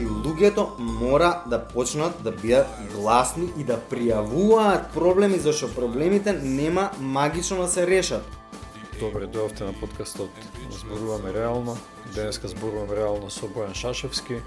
[0.00, 6.90] и луѓето мора да почнат да бидат гласни и да пријавуваат проблеми зашто проблемите нема
[7.00, 8.24] магично да се решат.
[9.00, 10.30] Добре, дојавте на подкастот
[10.70, 11.76] Зборуваме реално.
[12.14, 14.40] Денеска зборуваме реално со Бојан Шашевски.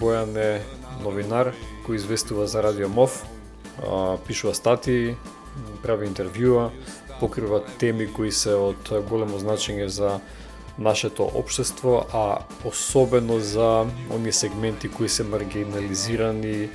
[0.00, 0.62] Бојан е
[1.02, 1.52] новинар
[1.86, 3.24] кој известува за Радио МОВ,
[4.26, 5.16] пишува статии,
[5.82, 6.70] прави интервјуа,
[7.20, 10.18] покрива теми кои се од големо значење за
[10.78, 16.68] нашето општество, а особено за оние сегменти кои се маргинализирани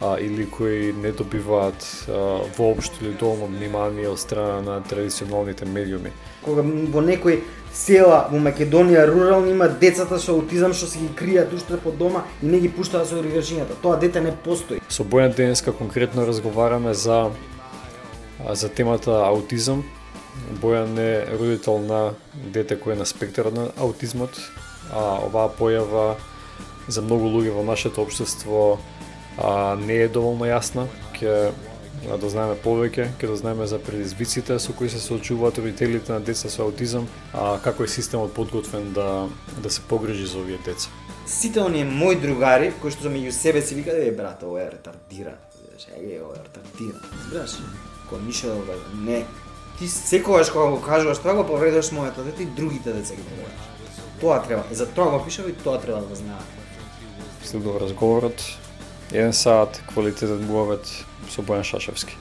[0.00, 2.12] а, или кои не добиваат а,
[2.58, 6.10] воопшто или доволно внимание од страна на традиционалните медиуми.
[6.42, 7.42] Кога во некој
[7.72, 12.24] села во Македонија рурални има децата со аутизам што се ги кријат уште по дома
[12.42, 13.78] и не ги пуштаат со оригажињата.
[13.82, 14.82] Тоа дете не постои.
[14.88, 17.30] Со Бојан денеска конкретно разговараме за
[18.50, 19.84] за темата аутизам,
[20.62, 24.38] Бојан е родител на дете кој е на спектар на аутизмот,
[24.90, 26.14] а оваа појава
[26.88, 28.78] за многу луѓе во нашето општество
[29.38, 30.88] а, не е доволно јасна.
[31.18, 31.52] Ке
[32.18, 36.48] дознаеме да повеќе, ке да дознаеме за предизвиците со кои се соочуваат родителите на деца
[36.48, 39.28] со аутизам, а како е системот подготвен да
[39.62, 40.90] да се погрижи за овие деца.
[41.26, 45.38] Сите оние мои другари кои што меѓу себе си викаат е брат, ова е ретардиран.
[45.94, 47.04] Е, ова е ретардиран.
[47.28, 47.60] Збираш?
[48.10, 48.58] Кој ништо
[48.98, 49.24] не
[49.82, 53.22] ти секогаш кога го кажуваш тоа го повредуваш моето дете да и другите деца ги
[53.22, 53.66] повредуваш.
[54.20, 56.46] Тоа треба, за тоа го пишав и тоа треба да го знаат.
[57.44, 58.42] Следува разговорот,
[59.12, 60.86] еден саат, квалитетен муавет
[61.30, 62.14] со Бојан Шашевски.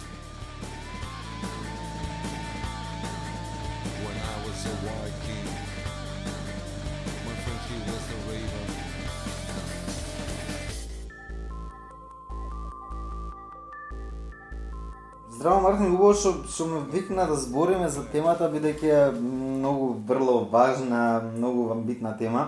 [15.41, 20.35] Здраво Мартин, убаво што што ме викна да збориме за темата бидејќи е многу врло
[20.51, 20.99] важна,
[21.31, 22.43] многу амбитна тема,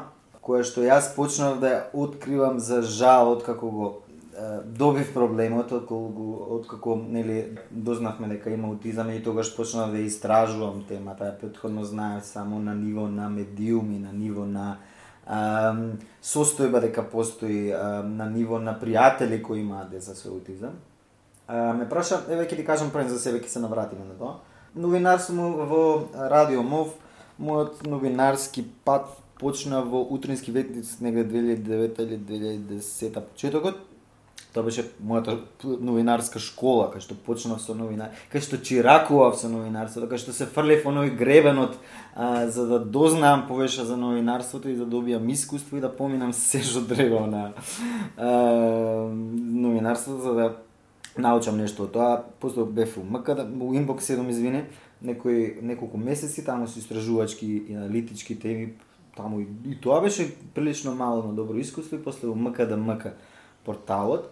[0.46, 3.90] која што јас почнав да ја откривам за жал од како го
[4.84, 6.30] добив проблемот од како
[6.60, 7.40] од како нели
[7.72, 11.34] дознавме дека има аутизам и тогаш почнав да истражувам темата.
[11.42, 14.78] Претходно знаев само на ниво на медиуми, на ниво на
[16.22, 17.74] состојба дека постои
[18.06, 20.78] на ниво на пријатели кои имаат деца со аутизам
[21.48, 24.38] А, ме праша, еве ќе ти кажам пред за себе, ќе се навратиме на тоа.
[24.76, 26.96] Новинар сум во Радио МОВ,
[27.40, 29.10] мојот новинарски пат
[29.40, 33.82] почна во утрински ветници негде 2009 или 2010 почетокот.
[34.54, 40.08] Тоа беше мојата новинарска школа, кај што почнав со новинар, кај што чиракував со новинарството,
[40.12, 41.74] кај што се фрлев во нови гребенот
[42.14, 46.62] а, за да дознаам повеќе за новинарството и да добијам искуство и да поминам се
[46.62, 47.44] што треба на
[48.16, 48.30] а,
[49.10, 50.54] новинарството за да
[51.18, 54.66] научам нешто од тоа, после бев у МК, да, у Инбокс 7, извини,
[55.02, 58.74] некои неколку месеци таму со истражувачки и аналитички теми,
[59.16, 62.78] таму и, и тоа беше прилично мало на добро искуство и после у МК да
[62.78, 63.14] МК
[63.66, 64.32] порталот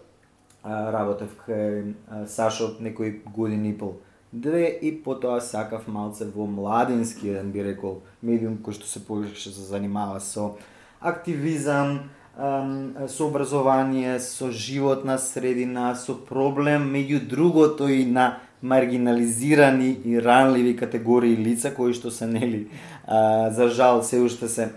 [0.64, 4.00] работев кај Сашо некои години и пол.
[4.32, 9.52] Две и потоа сакав малце во младински еден би рекол медиум кој што се повеќе
[9.52, 10.56] се занимава со
[11.00, 20.76] активизам, со образование, со животна средина, со проблем меѓу другото и на маргинализирани и ранливи
[20.76, 22.68] категории лица кои што се нели
[23.06, 24.70] а, за жал се уште се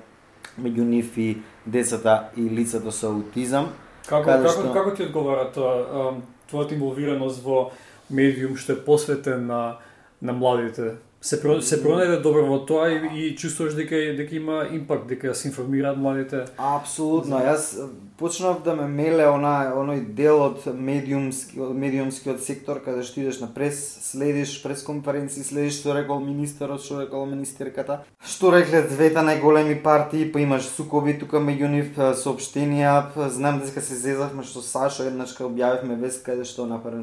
[0.59, 3.69] меѓу нив и децата и лицата со аутизам.
[4.07, 4.73] Како како, што...
[4.73, 6.17] како ти одговара тоа
[6.51, 7.71] твојата инволвираност во
[8.09, 9.77] медиум што е посветен на
[10.21, 14.59] на младите се про, се пронајде добро во тоа и, и чувствуваш дека дека има
[14.71, 16.43] импакт, дека се информираат младите.
[16.61, 17.39] Апсолутно.
[17.41, 17.87] Јас э,
[18.19, 23.49] почнав да ме меле она оној дел од медиумски медиумскиот сектор каде што идеш на
[23.49, 29.81] прес, следиш прес конференции, следиш што рекол министерот, што рекол министерката, што рекле двете најголеми
[29.81, 35.09] партии, па имаш сукоби тука меѓу нив э, соопштенија, знам дека се зезавме што Сашо
[35.09, 37.01] еднаш кога објавивме вест каде што направи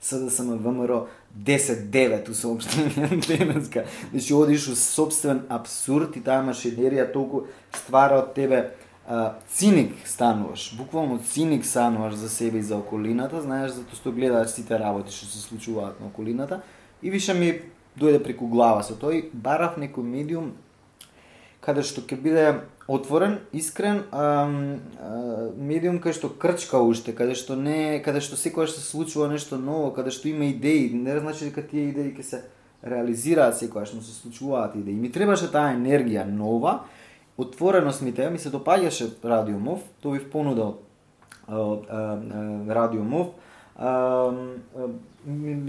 [0.00, 1.06] СДСМ ВМРО
[1.36, 3.84] 10-9 у сообщение денеска.
[4.10, 8.72] Значи одиш у собствен абсурд и таа машинерија толку ствара од тебе
[9.06, 14.50] а, циник стануваш, буквално циник стануваш за себе и за околината, знаеш, затоа што гледаш
[14.56, 16.62] сите работи што се случуваат на околината.
[17.02, 17.62] И више ми
[17.98, 19.30] дојде преку глава со тој.
[19.32, 20.52] Барав некој медиум
[21.60, 22.46] каде што ќе биде
[22.90, 24.22] отворен, искрен, а,
[24.98, 29.58] а, медиум кај што крчка уште, каде што не, каде што секогаш се случува нешто
[29.58, 32.42] ново, каде што има идеи, не значи дека тие идеи ќе се
[32.82, 34.98] реализираат секогаш, но се случуваат идеи.
[34.98, 36.80] Ми требаше таа енергија нова,
[37.38, 40.72] отвореност ми теја, ми се допаѓаше Радио Мов, тоа бив понуда
[41.46, 42.68] радиумов.
[42.68, 43.28] Радио Мов.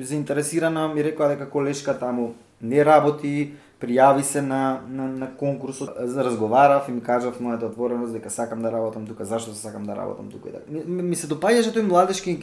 [0.01, 6.23] заинтересирана ми рекоа дека колешка таму не работи, пријави се на, на, на конкурсот, за
[6.23, 10.29] разговарав и ми кажав мојата отвореност дека сакам да работам тука, зашто сакам да работам
[10.29, 10.65] тука и така.
[10.71, 12.37] Ми, ми се допаѓаше тој младешки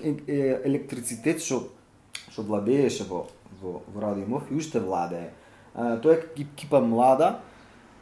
[0.64, 1.68] електрицитет што
[2.28, 3.26] што владееше во
[3.62, 5.30] во, во Радио Мов и уште владее.
[5.74, 7.40] А, тоа е екипа млада,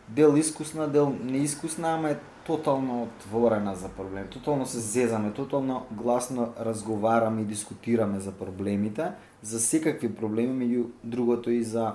[0.08, 2.16] дел искусна, дел неискусна, ама е
[2.46, 4.26] тотално отворена за проблем.
[4.30, 9.10] Тотално се зезаме, тотално гласно разговараме и дискутираме за проблемите,
[9.42, 11.94] за секакви проблеми, меѓу другото и за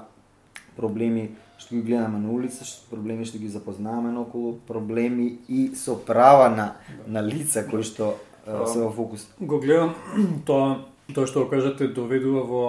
[0.76, 1.32] проблеми
[1.62, 6.50] што ги гледаме на улица, што проблеми што ги запознаваме наоколу, проблеми и со права
[6.50, 6.76] на
[7.08, 8.16] на лица кои што
[8.46, 9.28] а, се во фокус.
[9.40, 9.96] Го гледам
[10.48, 12.66] тоа тоа што го кажете доведува во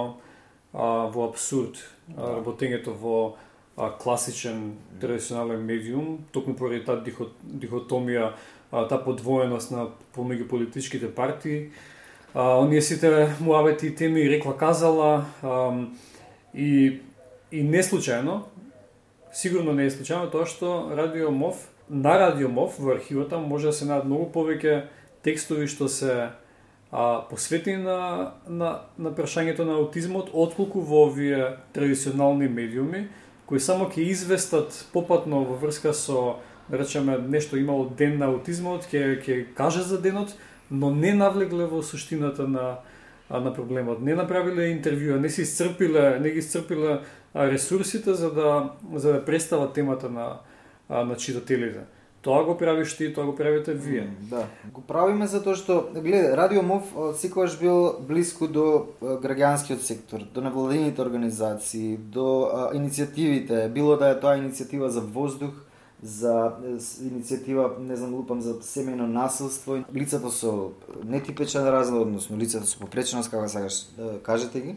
[0.72, 1.80] а, во абсурд
[2.16, 3.36] а, работењето во
[3.76, 8.32] а, класичен традиционален медиум, токму поради таа дихо, дихотомија,
[8.70, 11.70] а, таа подвоеност на помеѓу политичките партии.
[12.34, 15.86] А, оние сите муабети и теми рекла казала а,
[16.54, 17.00] и
[17.52, 18.42] и не случајно,
[19.32, 23.72] сигурно не е случајно тоа што Радио МОВ на Радио МОВ во архивата може да
[23.76, 24.86] се најдат многу повеќе
[25.22, 26.14] текстови што се
[26.90, 33.08] а, посветени на, на, на прашањето на аутизмот, отколку во овие традиционални медиуми,
[33.46, 38.88] кои само ќе известат попатно во врска со, да речеме, нешто имало ден на аутизмот,
[38.88, 40.32] ќе ќе каже за денот,
[40.70, 42.78] но не навлегле во суштината на
[43.40, 44.02] на проблемот.
[44.04, 46.98] Не направиле интервјуа, не се исцрпиле, не ги исцрпиле
[47.36, 50.38] ресурсите за да за да представат темата на
[50.90, 51.80] на читателите.
[52.22, 54.02] Тоа го правиш ти, тоа го правите вие.
[54.02, 60.22] Mm, Да, го правиме затоа што гледа, Радио МОВ секогаш бил блиску до граѓанскиот сектор,
[60.34, 65.66] до невладините организации, до а, иницијативите, било да е тоа иницијатива за воздух,
[66.02, 66.62] за
[67.02, 73.30] иницијатива, не знам, лупам за семејно насилство, лицата со нетипичен разлог, односно лицата со попреченост,
[73.30, 74.76] како сакаш да кажете ги.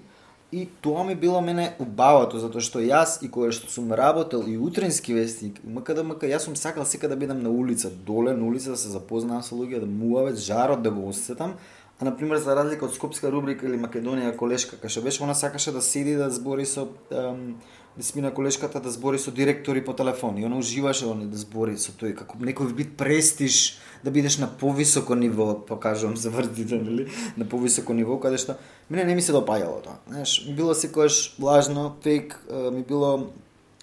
[0.51, 4.57] И тоа ми било мене убавото, затоа што јас и кога што сум работел и
[4.57, 8.77] утренски вестник, МКДМК, јас сум сакал сека да бидам на улица, доле на улица да
[8.77, 11.57] се запознаам со луѓе, да муавец, жарот да го осетам.
[11.99, 15.33] А на пример за разлика од скопска рубрика или Македонија колешка, кај што беше она
[15.33, 17.55] сакаше да седи да збори со ем,
[17.97, 21.77] да смина колешката да збори со директори по телефон и она уживаше он да збори
[21.77, 27.07] со тој како некој вид престиж да бидеш на повисоко ниво, покажувам за врдите, нели,
[27.37, 28.57] на повисоко ниво каде што
[28.89, 29.97] мене не ми се допаѓало тоа.
[30.07, 33.31] Знаеш, ми било секогаш влажно, фейк, ми било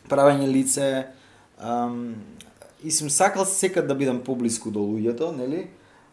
[0.08, 1.06] правење лице,
[1.58, 2.14] ам,
[2.84, 5.70] и сум сакал секад да бидам поблиску до луѓето, нели?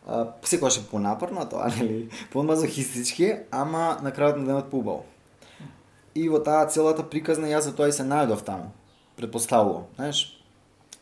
[0.08, 2.10] А, секогаш е понапорно тоа, нели?
[2.32, 5.06] Помазохистички, ама на крајот на денот поубаво.
[6.16, 8.72] И во таа целата приказна јас за тоа и се најдов таму.
[9.18, 10.42] Предпоставувам, знаеш.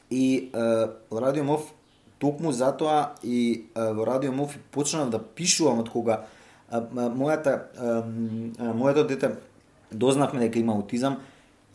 [0.09, 1.73] И е, во Радио Мов
[2.19, 6.23] токму затоа и е, во Радио Мов почнав да пишувам од кога
[6.71, 9.35] е, мојата е, моето дете
[9.91, 11.19] дознавме дека има аутизам,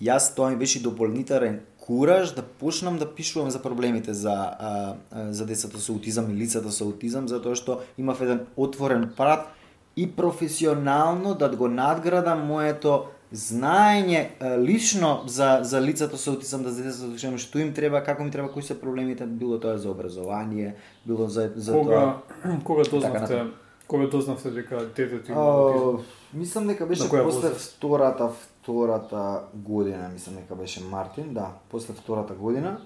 [0.02, 4.94] јас тоа ми беше дополнителен кураж да почнам да пишувам за проблемите за а,
[5.30, 9.48] за децата со аутизам и лицата со аутизам затоа што имав еден отворен прат
[9.96, 14.26] и професионално да го надградам моето знаење
[14.60, 18.22] лично за за лицата со аутизам, да за децата со аутизам, што им треба, како
[18.22, 20.76] им треба, кои се проблемите, било тоа за образование,
[21.06, 22.60] било за за Кога тоа.
[22.64, 23.44] кога Така, дознавте
[23.92, 26.04] кога дознавте дека детето има аутизам?
[26.34, 27.76] Мислам дека беше после возраст?
[27.76, 32.80] втората втората година, мислам дека беше Мартин, да, после втората година.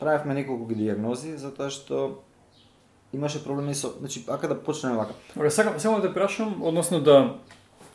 [0.00, 2.22] Правевме неколку ги диагнози затоа што
[3.12, 5.14] имаше проблеми со, значи ака да почнеме вака.
[5.34, 7.34] Ора, сакам само да те прашам, односно да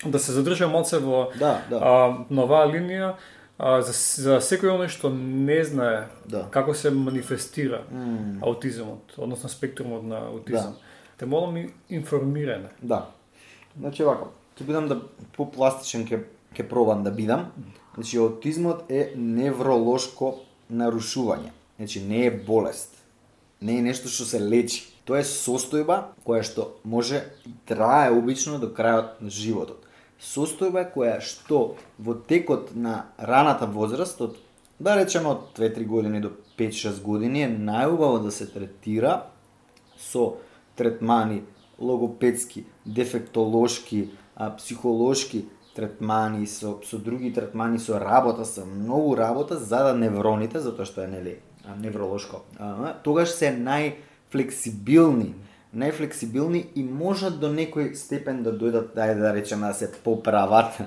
[0.05, 1.77] да се задржам малце во Да, да.
[1.77, 3.13] а, на оваа линија
[3.57, 6.47] а, за, за секој оној што не знае Да.
[6.51, 10.75] како се манифестира М, аутизмот, односно спектрумот на аутизам.
[11.17, 12.69] Те молам и информиране.
[12.81, 13.05] Да.
[13.79, 14.25] Значи вака,
[14.57, 14.99] ќе бидам да
[15.37, 16.23] попластичен ќе
[16.55, 17.51] ќе пробам да бидам.
[17.95, 20.39] Значи аутизмот е невролошко
[20.71, 21.51] нарушување.
[21.77, 22.89] Значи не е болест.
[23.61, 24.83] Не е нешто што се лечи.
[25.05, 27.21] Тоа е состојба која што може
[27.67, 29.82] трае обично до крајот на животот.
[30.23, 34.37] Состојба која што во текот на раната возраст од
[34.79, 39.23] да речеме од 2-3 години до 5-6 години е најубаво да се третира
[39.99, 40.37] со
[40.75, 41.43] третмани
[41.79, 49.83] логопедски, дефектолошки, а, психолошки третмани, со, со други третмани, со работа, со многу работа, за
[49.83, 51.37] да невроните, затоа што е нели
[51.79, 55.33] невролошко, а, тогаш се најфлексибилни,
[55.75, 60.81] најфлексибилни и можат до некој степен да дојдат, дај да речеме да се поправат.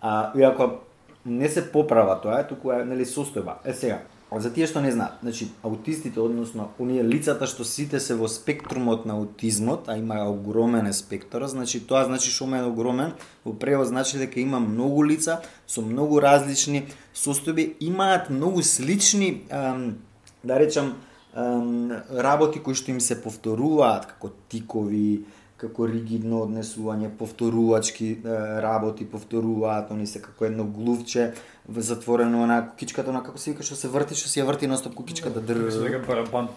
[0.00, 0.80] А, иако
[1.26, 3.62] не се поправа тоа, е туку е нели состојба.
[3.64, 4.00] Е сега,
[4.34, 9.04] За тие што не знаат, значи аутистите, односно оние лицата што сите се во спектрумот
[9.06, 13.12] на аутизмот, а има огромен спектар, значи тоа значи што е огромен,
[13.44, 20.02] во превод значи дека има многу лица со многу различни состојби, имаат многу слични, ам,
[20.42, 20.96] да речам,
[21.34, 25.24] работи кои што им се повторуваат, како тикови,
[25.56, 28.18] како ригидно однесување, повторувачки
[28.62, 31.32] работи, повторуваат, они се како едно глувче
[31.68, 34.94] затворено на кукичката, на како се вика што се врти, што се ја врти ностоп
[34.98, 35.62] кукичката др.
[36.06, 36.50] Барабан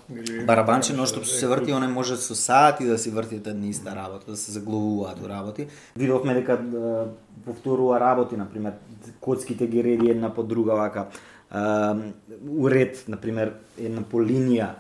[0.50, 4.31] Барабанче, но што се врти, оне може со сати да се врти една иста работа,
[4.31, 5.67] да се заглавуваат работи.
[5.96, 6.60] Видовме дека
[7.46, 8.74] повторува работи, на пример,
[9.22, 11.07] коцките ги реди една по друга вака.
[11.51, 14.74] Уред, на пример, една по линија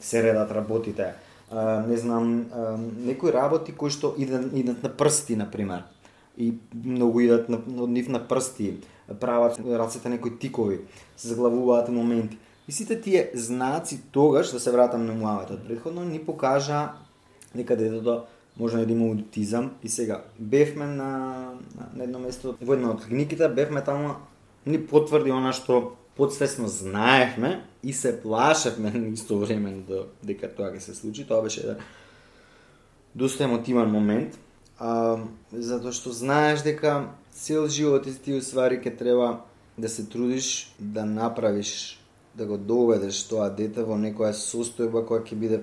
[0.00, 1.12] се редат работите
[1.88, 2.46] не знам,
[2.98, 5.84] некои работи кои што идат, идат на прсти, на пример.
[6.38, 8.80] И многу идат на, од нив на прсти,
[9.20, 10.80] прават рацете некои тикови,
[11.16, 12.38] се заглавуваат моменти.
[12.68, 16.96] И сите тие знаци тогаш, да се вратам на муавето од предходно, ни покажа
[17.54, 18.24] дека детето да
[18.56, 21.10] може да има аутизам и сега бевме на,
[21.76, 24.16] на, на едно место во една од клиниките, бевме таму
[24.66, 30.80] ни потврди она што подсвесно знаевме и се плашевме исто време да дека тоа ќе
[30.80, 31.26] се случи.
[31.26, 31.82] Тоа беше еден
[33.14, 34.38] доста емотивен момент,
[34.78, 35.18] а,
[35.52, 39.44] затоа што знаеш дека цел живот и ти уствари ќе треба
[39.78, 42.00] да се трудиш да направиш
[42.34, 45.62] да го доведеш тоа дете во некоја состојба која ќе биде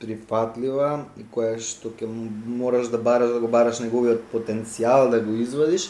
[0.00, 5.36] прифатлива и која што ќе мораш да бараш да го бараш неговиот потенцијал да го
[5.40, 5.88] извадиш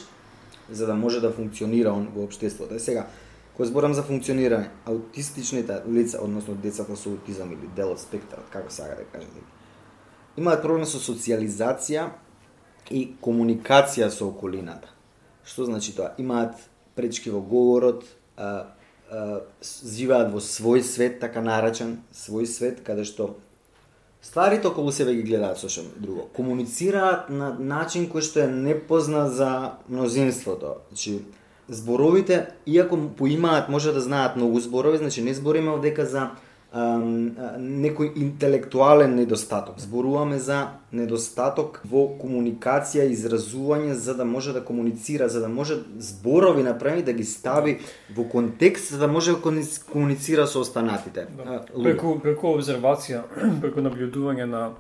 [0.70, 2.74] за да може да функционира он во општеството.
[2.74, 3.06] Е сега,
[3.54, 8.70] Кога зборам за функционирање, аутистичните лица, односно децата со аутизам или дел од спектарот, како
[8.74, 9.44] сага да кажете,
[10.36, 12.08] имаат проблем со социализација
[12.90, 14.90] и комуникација со околината.
[15.46, 16.16] Што значи тоа?
[16.18, 16.58] Имаат
[16.98, 18.02] пречки во говорот,
[18.36, 18.74] а,
[19.10, 23.36] а, живеат во свој свет, така наречен, свој свет, каде што
[24.24, 26.28] стварите околу себе ги гледаат сошем друго.
[26.32, 29.50] Комуницираат на начин кој што е непознат за
[29.88, 30.80] мнозинството.
[30.88, 31.20] Значи,
[31.68, 36.30] зборовите, иако поимаат, може да знаат многу зборови, значи не збориме одека за
[36.74, 39.78] некој интелектуален недостаток.
[39.78, 46.62] Зборуваме за недостаток во комуникација, изразување за да може да комуницира, за да може зборови
[46.62, 47.78] направи да ги стави
[48.16, 49.38] во контекст за да може да
[49.92, 51.26] комуницира со останатите.
[51.36, 51.62] Да.
[51.70, 53.22] Преку преку обзервација,
[53.62, 54.70] преку наблюдување на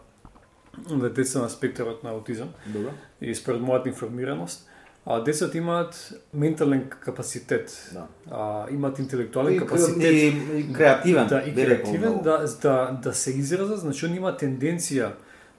[0.90, 2.48] на деца на спектарот на аутизам.
[2.66, 2.90] Добро.
[3.20, 4.66] И според мојата информираност,
[5.06, 7.90] А децата имаат ментален капацитет.
[7.92, 8.06] Да.
[8.30, 10.12] А, имаат интелектуален И, капацитет.
[10.12, 11.26] и, и креативен.
[11.26, 15.12] Да, и креативен да, да, да се изразат, значи они имаат тенденција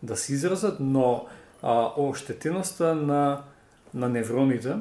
[0.04, 1.26] да се изразат, но
[1.62, 3.42] а, оштетеноста на,
[3.94, 4.74] на невроните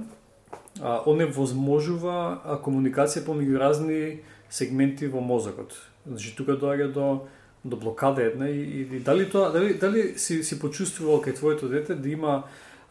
[0.80, 5.76] а, оневозможува а, комуникација помеѓу разни сегменти во мозокот.
[6.06, 7.26] Значи тука доаѓа до
[7.64, 11.68] до блокада една и, и, и дали тоа дали дали си си почувствувал кај твоето
[11.68, 12.42] дете да има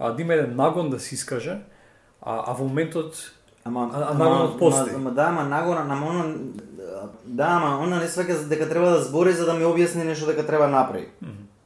[0.04, 1.58] а, да има еден нагон да се искаже,
[2.22, 3.16] а, а во моментот
[3.66, 4.96] Ама, А- а нагонот постои.
[4.96, 6.36] Ама, да, ама нагона, ама оно,
[7.26, 10.44] да, ама она не сваќа дека треба да збори за да ми објасни нешто дека
[10.46, 11.08] треба направи.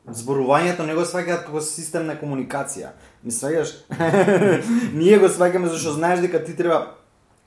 [0.07, 2.93] Зборувањето не го сваќаат како систем на комуникација.
[3.23, 3.73] Ми сваќаш?
[5.01, 6.93] Ние го сваќаме зашто знаеш дека ти треба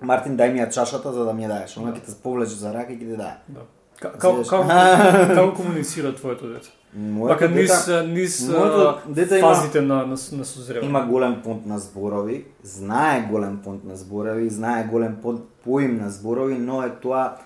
[0.01, 1.77] Мартин дај ми ја чашата за да ми ја даеш.
[1.77, 3.37] Она ќе те повлече за рака и ќе ти даде.
[3.49, 3.61] да.
[4.01, 4.69] Ка- Како како
[5.35, 6.69] како комуницира твоето дете?
[6.95, 7.71] Моето Вака низ
[8.07, 10.85] низ моето дете има- фазите на на, на созревање.
[10.85, 16.11] Има голем понт на зборови, знае голем понт на зборови, знае голем понт поим на
[16.11, 17.37] зборови, но е тоа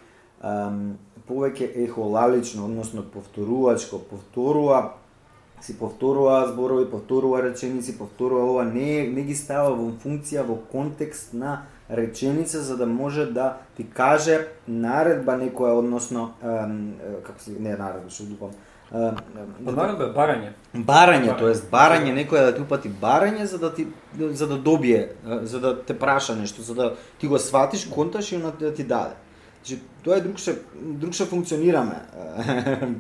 [0.43, 0.95] ам,
[1.29, 4.93] повеќе ехолалично, односно повторувачко, повторува
[5.61, 11.33] си повторува зборови, повторува реченици, повторува ова, не, не ги става во функција, во контекст
[11.35, 17.77] на реченица за да може да ти каже наредба некоја, односно, е, како се, не
[17.77, 18.55] наредба, што дупам,
[18.93, 19.19] ам,
[19.65, 20.53] Па наредба е барање.
[20.75, 23.87] Барање, тоест барање, некој да ти упати барање за да ти
[24.19, 25.13] за да добие,
[25.43, 29.15] за да те праша нешто, за да ти го сватиш, конташ и да ти даде.
[29.65, 32.01] Значи, тоа е другше, другше функционираме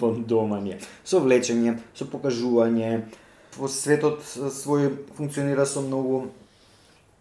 [0.28, 0.78] дома ние.
[1.04, 3.04] Со влечење, со покажување,
[3.58, 6.30] во светот свој функционира со многу,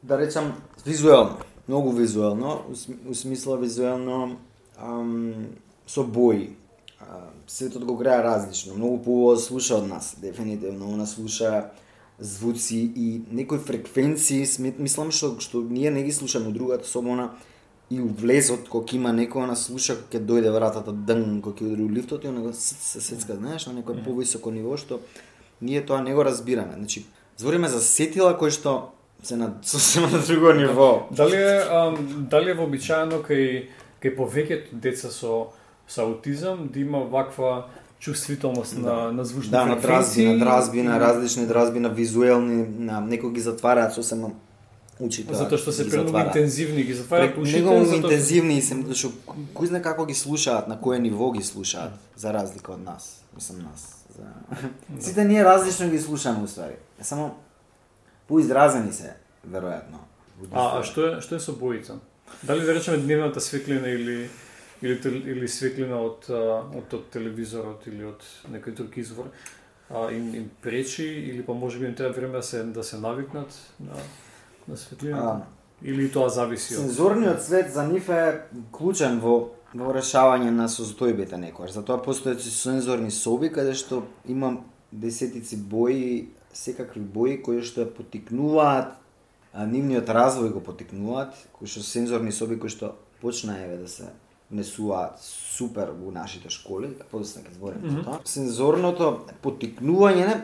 [0.01, 0.53] да речам,
[0.85, 1.43] визуелно.
[1.67, 4.37] Многу визуелно, у см- у смисла визуелно
[4.77, 5.47] ам,
[5.87, 6.49] со бои.
[6.99, 8.73] А, светот го греа различно.
[8.73, 10.93] Многу поубаво слуша од нас, дефинитивно.
[10.93, 11.71] Она слуша
[12.19, 17.31] звуци и некои фреквенции, смет, мислам што што ние не ги слушаме од другата собона
[17.89, 21.71] и у влезот кога има некој она слуша кога ќе дојде вратата дн кога ќе
[21.73, 25.01] удри у лифтот и она се сецка, знаеш, на некој повисоко ниво што
[25.61, 26.77] ние тоа не го разбираме.
[26.77, 27.05] Значи,
[27.37, 28.92] збориме за сетила кои што
[29.23, 31.07] се на сосема на друго ниво.
[31.11, 33.65] Дали е ам, дали е вообичаено кај
[34.03, 35.53] кај повеќето деца со
[35.87, 37.65] со аутизам да има ваква
[37.99, 43.01] чувствителност на на звучни Да, на дразби, на дразби, на различни дразби, на визуелни, на
[43.01, 44.31] некои ги затвараат сосема
[44.99, 45.33] очите.
[45.33, 49.11] Затоа што се премногу интензивни, ги затвараат ушите, Него затоа интензивни се, што
[49.55, 53.63] кој знае како ги слушаат, на кое ниво ги слушаат, за разлика од нас, мислам
[53.71, 54.05] нас.
[54.13, 54.27] За...
[55.05, 56.75] Сите ние различно ги слушаме уствари.
[57.01, 57.35] Само
[58.33, 59.13] поизразени се,
[59.45, 60.01] веројатно.
[60.51, 61.99] А, а што е што е со бојица?
[62.43, 64.29] Дали да речеме дневната светлина или
[64.81, 69.29] или или светлина од од, од телевизорот или од некој друг извор
[69.89, 73.53] а, им, им пречи или па можеби им треба време да се да се навикнат
[73.79, 73.93] на
[74.67, 75.41] на светлината А,
[75.83, 78.23] или тоа зависи од Сензорниот свет за нив е
[78.71, 81.73] клучен во во решавање на состојбите некојаш.
[81.73, 84.57] Затоа постојат сензорни соби каде што има
[84.91, 88.93] десетици бои, секакви бои кои што ја потикнуваат
[89.53, 94.09] а, нивниот развој го потикнуваат, кои што сензорни соби кои што почна еве да се
[94.53, 98.03] внесуваат супер во нашите школи, подоцна ќе зборим mm -hmm.
[98.03, 98.19] тоа.
[98.25, 100.35] Сензорното потикнување не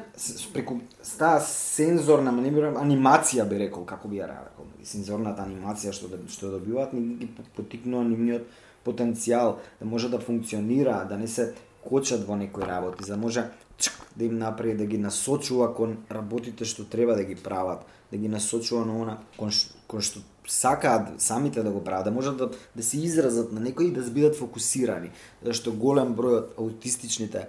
[0.53, 0.79] преку
[1.17, 4.65] таа сензорна рекол, анимација би рекол како би ја рекол.
[4.83, 8.41] Сензорната анимација што да- што добиваат ни ги потикнува нивниот
[8.85, 13.49] потенцијал да може да функционира, да не се кочат во некои работи, за да може
[13.77, 18.17] чк, да им направи да ги насочува кон работите што треба да ги прават, да
[18.17, 22.37] ги насочува на она кон, ш- кон што сакаат самите да го прават, да можат
[22.37, 25.11] да, да се изразат на некои и да бидат фокусирани,
[25.45, 27.47] зашто голем број од аутистичните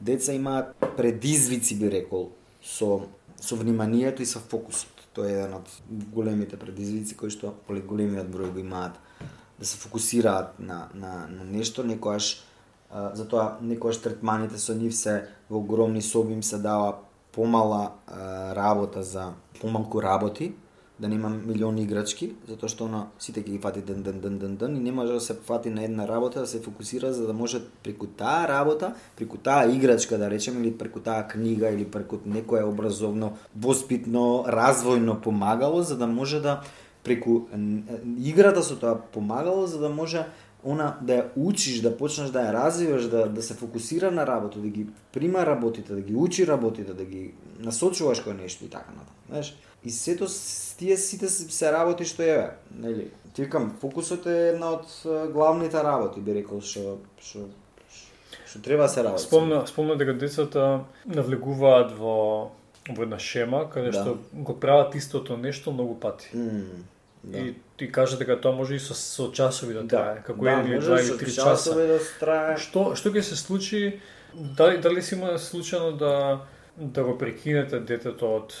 [0.00, 2.32] деца имаат предизвици би рекол
[2.62, 3.08] со
[3.40, 4.92] со вниманието и со фокусот.
[5.12, 5.68] Тоа е еден од
[6.12, 8.96] големите предизвици кои што големиот број го имаат
[9.58, 12.44] да се фокусираат на на на нешто некојаш
[13.14, 16.96] затоа некојаш третманите со нив се во огромни соби им се дава
[17.32, 17.92] помала
[18.56, 20.54] работа за помалку работи,
[20.98, 24.54] да нема милиони играчки, затоа што она сите ќе ги фати ден ден ден ден
[24.56, 27.32] ден и не може да се фати на една работа, да се фокусира за да
[27.32, 32.16] може преку таа работа, преку таа играчка да речеме или преку таа книга или преку
[32.24, 36.62] некое образовно, воспитно, развојно помагало за да може да
[37.04, 37.46] преку
[38.18, 40.26] играта со тоа помагало за да може
[40.66, 44.58] она да ја учиш, да почнеш да ја развиваш, да, да се фокусира на работа,
[44.58, 48.90] да ги прима работите, да ги учи работите, да ги насочуваш кој нешто и така
[48.90, 49.14] натаму.
[49.28, 49.54] Знаеш?
[49.84, 50.26] И сето
[50.78, 53.10] тие сите се, работи што е, нели?
[53.34, 54.90] Ти викам, фокусот е една од
[55.32, 57.46] главните работи, би рекол, што што
[58.46, 59.22] што треба да се работи.
[59.22, 62.50] Спомна, спомна дека децата навлегуваат во
[62.88, 64.02] во една шема каде Да.
[64.02, 66.30] што го прават истото нешто многу пати.
[66.34, 66.86] М,
[67.26, 67.38] да.
[67.38, 70.72] И ти кажа дека тоа може и со, со часови да трае, како да, еден
[70.72, 71.74] или два три часа.
[71.74, 72.54] да трае.
[72.56, 74.00] Што што ќе се случи
[74.34, 76.14] дали дали си има случајно да
[76.76, 78.54] да го прекинете детето од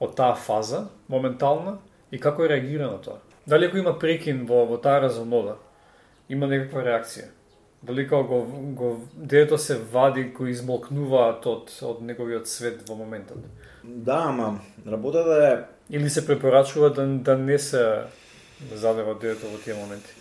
[0.00, 1.78] од таа фаза моментална
[2.10, 3.20] и како реагира на тоа?
[3.46, 5.58] Дали ако има прекин во во таа разонода,
[6.28, 7.28] има некаква реакција?
[7.82, 13.42] Дали као го, го детето се вади, го измолкнуваат од од неговиот свет во моментот?
[13.82, 15.54] Да, ама работата е
[15.96, 18.04] Или се препорачува да да не се
[18.74, 20.14] задева детето во тие моменти?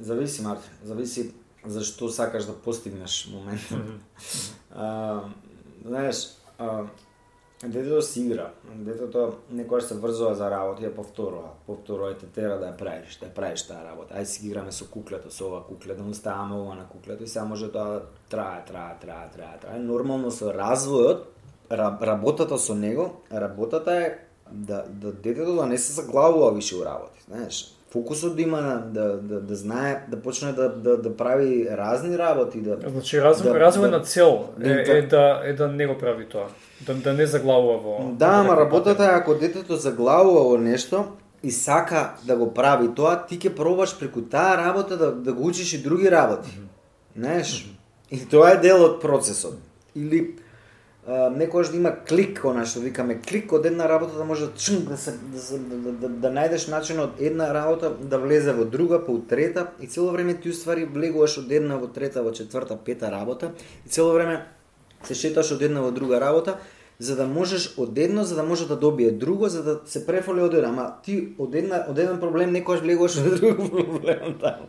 [0.00, 0.68] Зависи, Марти.
[0.84, 1.30] Зависи
[1.66, 4.02] зашто сакаш да постигнеш моментот.
[4.74, 5.20] а,
[5.84, 6.84] знаеш, а,
[7.64, 8.50] детето си игра.
[8.66, 9.20] Детето
[9.52, 11.50] некојаш се врзува за работа и ја повторува.
[11.66, 14.14] Повторува и те тера да ја правиш, да ја правиш таа работа.
[14.14, 17.28] Ајде си играме со куклето, со ова кукле, да му ставаме ова на куклето и
[17.28, 19.78] сега може тоа да трае, трае, трае, трае, трае.
[19.78, 21.20] Нормално со развојот,
[21.70, 24.18] ра- работата со него, работата е
[24.52, 27.72] да, да детето да не се заглавува више у работи, знаеш.
[27.90, 32.18] Фокусот да има на- да, да, да знае, да почне да, да, да прави разни
[32.18, 33.90] работи, да, Значи развој Да, развој да.
[33.90, 34.92] на цел е, Да.
[34.92, 36.46] е да е да не го прави тоа.
[36.80, 41.04] Да да не заглавува во Да, ама работата е ако детето заглавува во нешто
[41.42, 45.46] и сака да го прави тоа, ти ќе пробаш преку таа работа да, да го
[45.46, 46.50] учиш и други работи.
[47.16, 47.66] Знаеш?
[48.10, 49.56] И тоа е дел од процесот.
[49.96, 50.36] Или
[51.06, 54.84] а, некојаш да има клик, она што викаме клик од една работа да може чун,
[54.90, 58.52] да се да, се, да, да, да, да најдеш начин од една работа да влезе
[58.52, 62.22] во друга, па у трета и цело време ти уствари влегуваш од една во трета,
[62.26, 63.52] во четврта, пета работа
[63.86, 64.44] и цело време
[65.06, 66.58] се шеташ од една во друга работа
[66.98, 70.40] за да можеш од едно, за да може да добие друго, за да се префоли
[70.40, 70.68] од едно.
[70.68, 74.68] Ама ти од една од еден проблем некојаш влегуваш од друг проблем таму.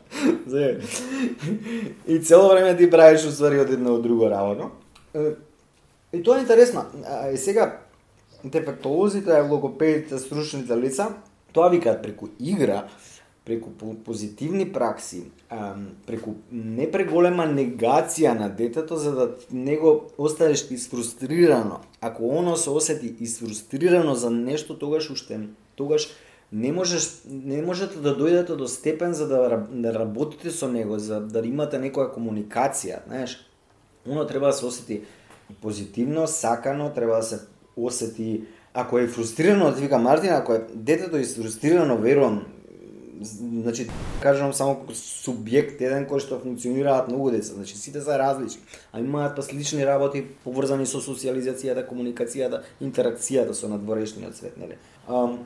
[2.08, 4.72] И цело време ти правиш уствари од една од друго работа.
[6.14, 6.86] И тоа е интересно.
[7.34, 7.80] И сега
[8.44, 11.10] дефектолозите, логопедите, стручните лица,
[11.54, 12.88] тоа викаат преку игра,
[13.48, 15.22] преку по- позитивни пракси,
[16.06, 21.80] преку непреголема негација на детето за да него оставиш изфрустрирано.
[22.02, 25.40] Ако оно се осети изфрустрирано за нешто, тогаш уште
[25.76, 26.10] тогаш
[26.52, 31.20] не можеш не можете да дојдете до степен за да, да работите со него, за
[31.20, 33.40] да имате некоја комуникација, знаеш.
[34.08, 35.02] Оно треба да се осети
[35.62, 37.40] позитивно, сакано, треба да се
[37.76, 42.46] осети ако е фрустрирано, да ти вика Мартин, ако е детето е фрустрирано, верувам,
[43.22, 43.88] значи
[44.22, 49.36] кажувам само субјект еден кој што функционираат многу деца, значи сите се различни, а имаат
[49.36, 54.78] па слични работи поврзани со социализацијата, комуникацијата, интеракцијата со надворешниот свет, нели?
[55.08, 55.40] Ам,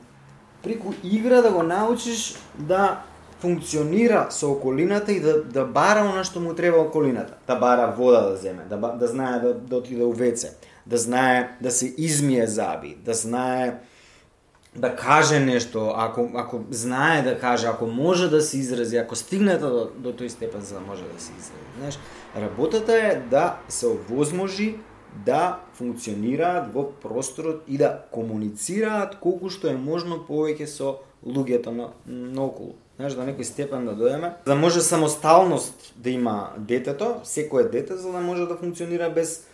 [0.62, 3.02] преку игра да го научиш да
[3.40, 7.34] функционира со околината и да, да бара она што му треба околината.
[7.46, 10.54] Да бара вода да земе, да, да знае да, да отиде у веце,
[10.86, 13.80] да знае да се измие заби, да знае
[14.76, 19.64] да каже нешто, ако, ако знае да каже, ако може да се изрази, ако стигнете
[19.64, 21.68] до, до тој степен за да може да се изрази.
[21.78, 21.98] Знаеш,
[22.36, 24.76] работата е да се овозможи
[25.26, 31.92] да функционираат во просторот и да комуницираат колку што е можно повеќе со луѓето на,
[32.08, 32.80] наоколу.
[32.96, 38.12] Знаеш, до некој степен да дојдеме, да може самосталност да има детето, секое дете, за
[38.12, 39.51] да може да функционира без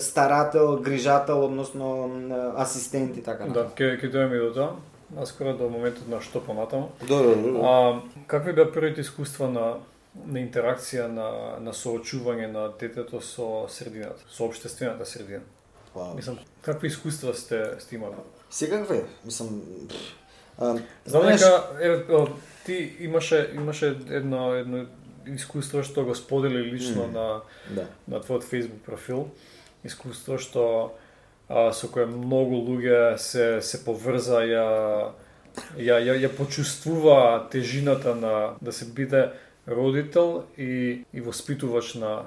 [0.00, 4.76] старател, грижател, односно е, асистент и така Да, ќе ќе дојдеме и до тоа.
[5.14, 6.90] Наскоро до моментот на што понатаму.
[7.08, 7.60] Добро, добро.
[7.62, 9.76] А, какви беа првите искуства на
[10.14, 15.42] на интеракција на на соочување на детето со средината, со општествената средина?
[15.94, 18.14] Па, Мислам, какви искуства сте сте имали?
[18.50, 19.62] секакве, мислам,
[20.58, 22.28] Знам знаеш, дека о,
[22.66, 24.86] ти имаше имаше едно едно
[25.26, 27.12] искуство што го сподели лично Мм.
[27.12, 27.40] на
[27.74, 29.28] да, на твојот Facebook профил,
[29.84, 30.94] искуство што
[31.48, 34.66] а, со кое многу луѓе се се поврза ја
[35.78, 39.30] ја ја, ја почувствува тежината на да се биде
[39.68, 42.22] родител и и воспитувач на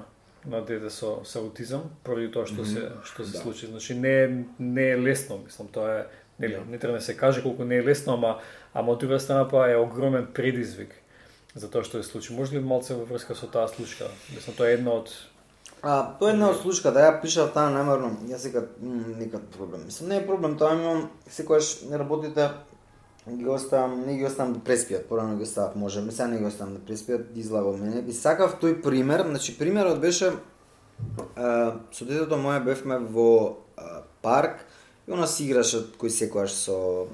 [0.46, 3.38] на дете со со аутизам поради тоа што се што се Да.
[3.42, 3.66] случи.
[3.66, 6.06] Значи не не е лесно, мислам, тоа е
[6.38, 8.38] нели, не треба да се каже колку не е лесно, ама
[8.74, 10.94] ама од друга страна па е огромен предизвик
[11.54, 12.32] за тоа што се случи.
[12.32, 14.06] Може ли малце во врска со таа случка?
[14.34, 15.10] Мислам, тоа е една од
[15.82, 19.84] А, тоа е една од случка, да ја пишав таа намерно, јас сега никад проблем.
[19.86, 22.50] Мислам, не е проблем, тоа имам, секогаш не работите,
[23.28, 26.74] ги оставам, не ги оставам да преспијат, порано ги оставав, може, сега не ги оставам
[26.74, 28.02] да преспијат, ги излагам мене.
[28.08, 30.32] И сакав тој пример, значи примерот беше,
[31.36, 34.64] а, со детето моје бевме во а, парк,
[35.06, 37.06] и она си играше кој секогаш со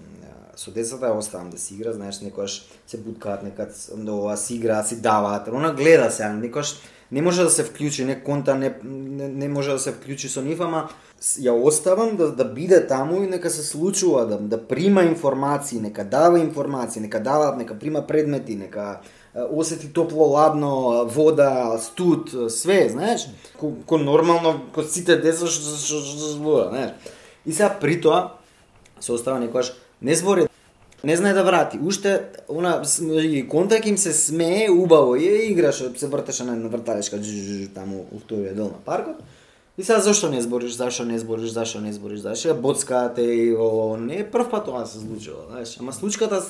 [0.57, 3.75] со децата ја оставам да си игра, знаеш, некогаш се буткаат, некад
[4.09, 6.77] ова си играат, си даваат, она гледа се, некогаш
[7.15, 10.43] не може да се вклучи, не конта не, не, не може да се вклучи со
[10.43, 10.89] нив, ама
[11.23, 16.05] ја оставам да, да биде таму и нека се случува, да, да прима информации, нека
[16.05, 18.99] дава информации, нека дава, нека прима предмети, нека
[19.51, 23.29] осети топло, ладно, вода, студ, све, знаеш,
[23.61, 26.99] ко, ко нормално, ко сите деца што што што знаеш.
[27.47, 28.35] И сега при тоа
[28.99, 29.71] се остава некојаш
[30.03, 30.51] не збори
[31.05, 31.79] не знае да врати.
[31.85, 36.69] Уште она с- и контак им се смее убаво е, играше, се вртеше на една
[36.69, 37.19] врталешка
[37.75, 39.17] таму у вторија дел на паркот.
[39.79, 43.57] И сега зашто не збориш, зашто не збориш, зашто не збориш, зашто ја боцкаате и
[43.59, 45.77] о, не прв пат тоа се случило, знаеш.
[45.81, 46.43] Ама случката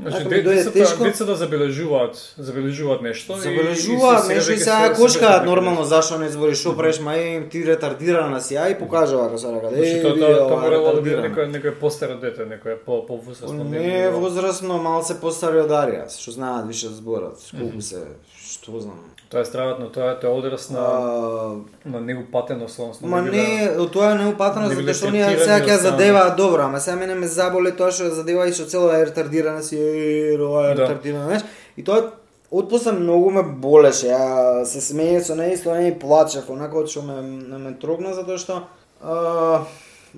[0.00, 4.94] Значи, Ако децата, тешко- децата забележуваат, забележуваат нешто и- Забележуваат и се- нешто и сега
[4.94, 9.24] се- кошкаат се- нормално зашто не збориш, шо правиш, мај ти ретардирана си, ај покажува
[9.24, 9.68] како се рака.
[9.68, 10.14] Значи, тоа
[10.48, 13.64] тоа морало да биде некој некој постаро дете, некој по повозрасно.
[13.64, 18.02] Не е возрастно, малце постари од Арија, што знаат више зборат, колку се,
[18.36, 19.00] што знам.
[19.30, 23.08] Тоа е страватно, тоа е тоа е одрас на А, на неупатеност, односно.
[23.08, 26.96] Ма не, тоа е неупатено не затоа што третирани сега ќе задеваат добро, ама сега
[26.96, 30.74] мене ме заболе тоа што задева и што цело е ретардирана си, е, ова е
[30.74, 30.82] Да.
[30.82, 31.42] ретардирана, знаеш?
[31.76, 32.12] И тоа
[32.50, 36.78] отпосле многу ме болеше, ја се смеев со неја и со неја и плачев, онака
[36.78, 38.62] од што ме, ме, ме трогна затоа што
[39.02, 39.64] а,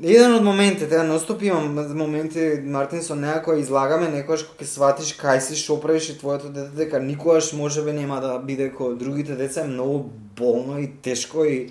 [0.03, 4.71] еден од моментите, ја ностоп имам моменти Мартин со неја која излагаме некојаш кога ќе
[4.71, 8.95] сватиш кај си што правиш и твоето дете дека никогаш можеби нема да биде како
[8.95, 11.71] другите деца е многу болно и тешко и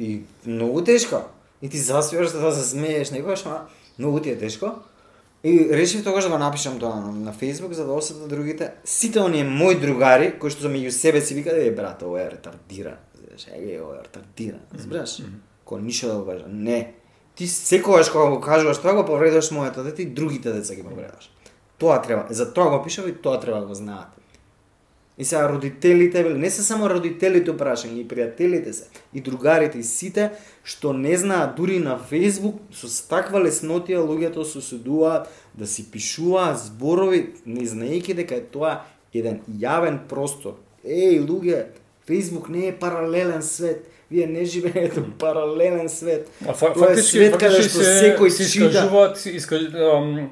[0.00, 1.22] и многу тешко.
[1.62, 3.66] И ти заспиваш да се смееш некогаш, ама
[3.98, 4.72] многу ти е тешко.
[5.44, 9.20] И решив тогаш да го напишам тоа на, на Facebook за да осетат другите, сите
[9.20, 13.00] оние мои другари кои што меѓу себе си викаат е брат, ова е ретардиран.
[13.16, 14.60] Знаеш, е ова е ретардиран.
[14.76, 15.22] Збираш?
[15.64, 16.44] Кој ништо да го кажа.
[16.48, 16.99] Не.
[17.40, 21.30] Ти секогаш кога го кажуваш тоа го повредуваш моето дете и другите деца ги повредуваш.
[21.78, 24.08] Тоа треба, за тоа го пишав и тоа треба да го знаат.
[25.18, 30.36] И сега родителите, не се само родителите прашање, и пријателите се, и другарите, и сите
[30.64, 37.22] што не знаат дури на Facebook, со таква леснотија луѓето соседуваат да си пишуваат зборови,
[37.46, 38.82] не знаејќи дека е тоа
[39.16, 40.60] еден јавен простор.
[40.84, 41.72] Еј, луѓе,
[42.04, 43.88] Facebook не е паралелен свет.
[44.10, 46.28] Вие не живеете во паралелен свет.
[46.46, 50.30] А фа, Тоа е фактички, свет каде што се, секој се искажуваат, искаж, ам,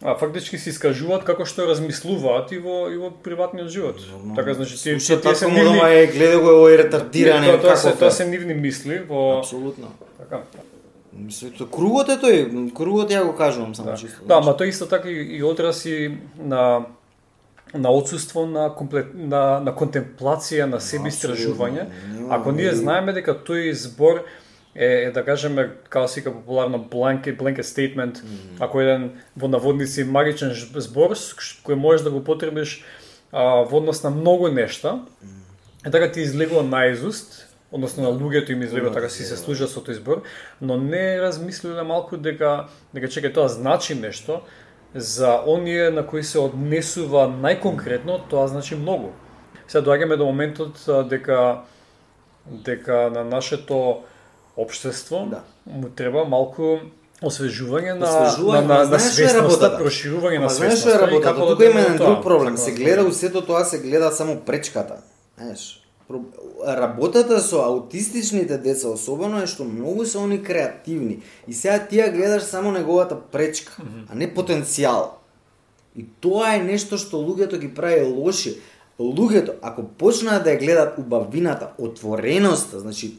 [0.00, 3.98] А фактички се искажуваат како што размислуваат и во и во приватниот живот.
[4.36, 7.92] Така значи тие Слуша, тие се нивни е гледа го овој ретардиране тоа, тоа се
[7.98, 9.90] тоа се нивни мисли во Апсолутно.
[10.18, 10.42] така.
[11.12, 14.22] Мислам, тоа кругот е тој, кругот ја го кажувам само Да, чисто.
[14.22, 16.86] да ама тоа исто така и, и одраз и на
[17.74, 21.86] на отсуство на комплет, на на контемплација на себе истражување.
[22.30, 24.24] Ако ние знаеме дека тој збор
[24.74, 28.22] е, е да кажеме, како се популарно, blanket, blanket statement,
[28.60, 31.16] ако еден во наводници магичен збор
[31.64, 32.84] кој можеш да го потребиш
[33.32, 35.00] а, во однос на многу нешта,
[35.86, 39.80] е така ти излегува наизуст, односно на луѓето им излегува така си се служат со
[39.80, 40.22] тој збор,
[40.60, 44.40] но не размислиле малку дека дека чекај тоа значи нешто
[44.94, 49.10] за оние на кои се однесува најконкретно, тоа значи многу.
[49.68, 51.60] Сега доаѓаме до моментот дека
[52.46, 54.00] дека на нашето
[54.56, 55.40] општество Да.
[55.66, 56.78] му треба малку
[57.22, 60.98] освежување на Освежување, на, на, на свесноста, проширување на Ама знаеш што свесноста.
[60.98, 61.34] е работата?
[61.36, 62.56] да Тука има еден друг проблем.
[62.56, 63.10] сакам Се да гледа кажам.
[63.10, 64.96] у сето тоа се гледа само пречката.
[65.38, 65.80] Знаеш,
[66.66, 71.20] работата со аутистичните деца особено е што многу се они креативни.
[71.46, 73.76] И сега ти ја гледаш само неговата пречка,
[74.08, 75.20] а не потенцијал.
[75.96, 78.56] И тоа е нешто што луѓето ги прави лоши.
[78.98, 83.18] Луѓето, ако почнат да ја гледат убавината, отвореноста, значи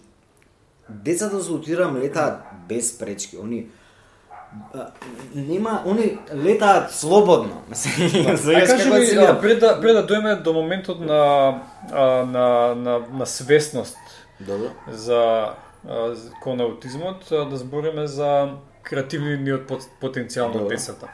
[0.90, 3.38] децата со аутизам летаат без пречки.
[3.38, 3.68] Они
[5.36, 7.62] нема, они летаат слободно.
[7.72, 13.00] А Знаеш кажи ми, пред да пред да дојме до моментот на а, на на
[13.14, 13.98] на свесност
[14.40, 14.70] Добро.
[14.88, 15.50] за
[15.90, 18.50] а, кон аутизмот, да збориме за
[18.84, 21.08] креативниот пот- потенцијал на децата.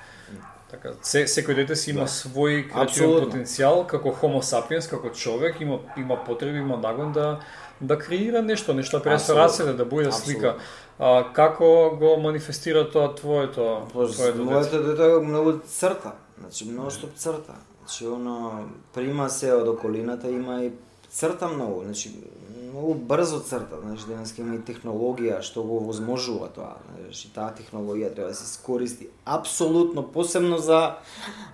[0.72, 2.08] Така, се, секој дете си има Да.
[2.08, 7.40] свој креативен потенцијал како homo sapiens, како човек, има има потреби, има нагон да
[7.82, 10.56] да креира нешто, нешто раце да буде слика.
[11.00, 14.40] А, како го манифестира тоа твоето твоето дете?
[14.40, 16.16] моето дете многу црта.
[16.40, 17.56] Значи многу што црта.
[17.84, 20.72] Значи оно прима се од околината, има и
[21.12, 22.12] црта многу, значи
[22.72, 28.14] многу брзо црта, значи денеска има и технологија што го возможува тоа, значи таа технологија
[28.16, 30.98] треба да се искористи апсолутно посебно за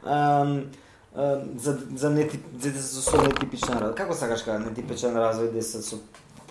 [0.05, 0.71] ам,
[1.15, 3.95] за за нетип, деца со со нетипична развој.
[3.95, 5.99] Како сакаш кажа нетипичен развој деца со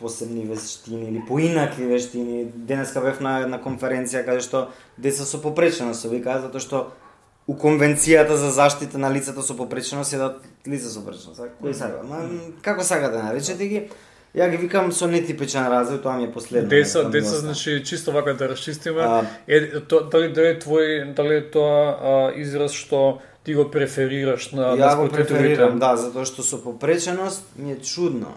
[0.00, 2.44] посебни вештини или поинакви вештини.
[2.44, 4.68] Денеска бев на една конференција каде што
[4.98, 6.82] деца со попреченост се викаат затоа што
[7.48, 11.40] у конвенцијата за заштита на лицата со попреченост седат лица со попреченост.
[11.40, 12.04] А Кој сака?
[12.04, 12.22] Ма
[12.62, 13.88] како сакате да наречете ги?
[14.36, 16.68] Ја ги викам со нетипичен развој, тоа ми е последно.
[16.68, 21.96] Деца, деца, значи чисто вака да расчистиме, А- е то, дали дали твој дали тоа
[21.98, 27.44] а, израз што ти го преферираш на Ја го преферирам, да, затоа што со попреченост
[27.56, 28.34] ми е чудно.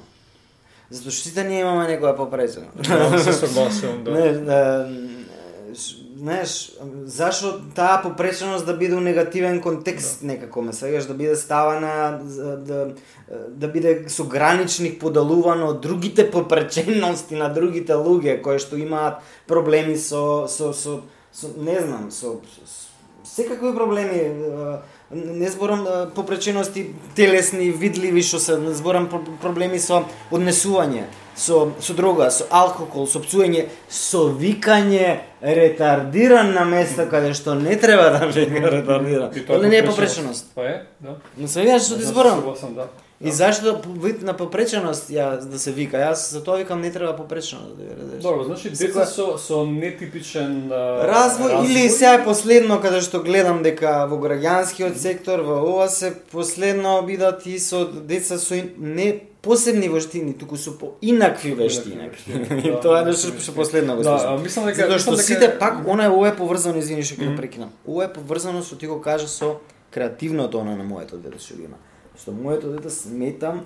[0.89, 2.87] Затоа што сите ние имаме некоја попреченост.
[2.87, 4.11] Да, се согласувам, да.
[4.11, 6.71] Не, ш- знаеш,
[7.03, 10.27] зашо таа попреченост да биде у негативен контекст да.
[10.27, 12.19] некако ме свегаш да биде ставана
[12.57, 12.93] да
[13.49, 19.97] да биде со граничник подалувано од другите попречености на другите луѓе кои што имаат проблеми
[19.97, 22.87] со со со, со не знам, со, со
[23.23, 24.31] секакви проблеми
[25.11, 31.03] не зборам попречености телесни, видливи што се, не зборам про- проблеми со однесување,
[31.35, 37.75] со со дрога, со алкохол, со пцуење, со викање ретардиран на место каде што не
[37.75, 39.31] треба да вика ретардиран.
[39.47, 39.85] Тоа не е попреченост.
[39.85, 40.51] попреченост.
[40.55, 41.17] Па е, да.
[41.37, 42.43] Но се што ти зборам.
[42.75, 42.87] Да.
[43.23, 45.97] И зашто по- вид на попреченост ја да се вика?
[45.97, 48.21] Јас за тоа викам не треба попреченост да ја.
[48.21, 53.63] Добро, значи деца со со нетипичен а, Развој или сега е последно каде што гледам
[53.63, 59.89] дека во граѓанскиот сектор во ова се последно бидат и со деца со не посебни
[59.89, 62.09] вештини, туку со поинакви вештини.
[62.63, 64.35] И Да, тоа е да, нешто да, што последно го Да, слушам.
[64.35, 67.35] а, мислам дека Затоа што сите пак она е ова е поврзано, извини што ќе
[67.37, 67.71] прекинам.
[67.87, 69.59] Ова е поврзано што ти го кажа со
[69.91, 71.77] креативното она на моето дете што го има.
[72.19, 73.63] Што моето дете сметам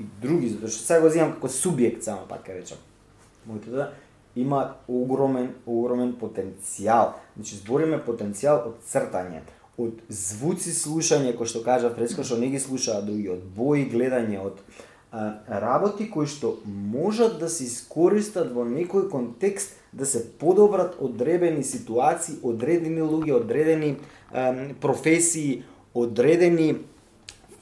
[0.00, 2.80] и други, затоа што сега го земам како субјект само пак ќе речам.
[3.46, 3.90] Моето дете
[4.36, 7.14] има огромен огромен потенцијал.
[7.36, 9.44] Значи збориме потенцијал од цртање,
[9.78, 14.40] од звуци слушање кој што кажа Фреско што не ги слушаат други, од бои гледање,
[14.42, 14.58] од
[15.10, 21.62] а, работи кои што можат да се искористат во некој контекст да се подобрат одредени
[21.62, 23.96] ситуации, одредени луѓе, одредени
[24.32, 24.50] а,
[24.82, 25.62] професии,
[25.94, 26.74] одредени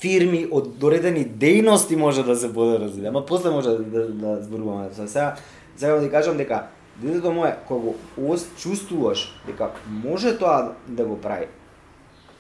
[0.03, 2.93] фирми, од доредени дејности може да се подобрат.
[3.07, 4.91] Ама после може да, да, да зборуваме.
[4.91, 5.37] За Сега,
[5.77, 7.95] сега да кажам дека детето мое, кога го
[8.29, 11.47] ос, чувствуваш дека може тоа да го прави,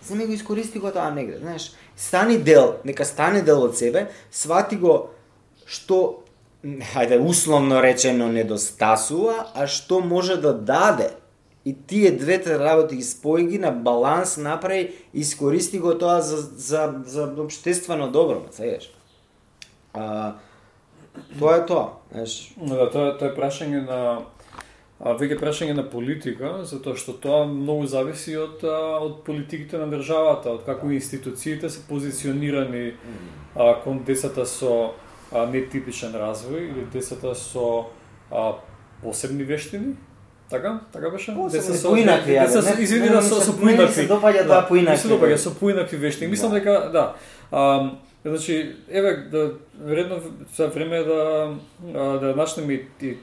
[0.03, 1.73] Земи го искористи го тоа негде, знаеш.
[1.97, 5.15] Стани дел, нека стане дел од себе, свати го
[5.63, 6.27] што
[6.63, 11.13] хајде условно речено недостасува, а што може да даде
[11.65, 16.37] и тие двете работи ги спои ги на баланс направи и искористи го тоа за
[16.37, 18.95] за за општествено добро, знаеш.
[19.95, 20.35] А
[21.39, 22.55] тоа е тоа, знаеш.
[22.57, 24.01] Да, тоа, тоа е прашање на
[24.99, 30.59] а, веќе прашање на политика, затоа што тоа многу зависи од од политиките на државата,
[30.59, 32.95] од како институциите се позиционирани
[33.55, 34.95] а, кон децата со
[35.31, 37.87] а, нетипичен развој или децата со
[38.31, 38.55] а,
[39.03, 39.95] посебни вештини,
[40.53, 40.81] Така?
[40.93, 41.35] Така беше?
[41.35, 43.95] Посебни, поинакви, ја, деца со, не- извини да со се- со поинакви.
[43.95, 44.93] се допаѓа тоа поинакви.
[44.93, 46.31] Ми се допаѓа со поинакви вештини.
[46.31, 46.55] Мислам Да.
[46.55, 47.15] дека да.
[47.53, 47.91] А,
[48.25, 48.55] значи,
[48.91, 50.21] еве да вредно
[50.55, 51.51] за време е да
[52.21, 53.17] да начнеме и, и,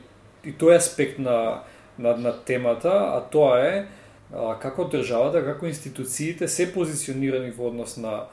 [0.46, 1.62] и тој аспект на
[2.00, 3.86] на, на темата, а тоа е
[4.34, 8.24] а, како државата, како институциите се позиционирани во однос на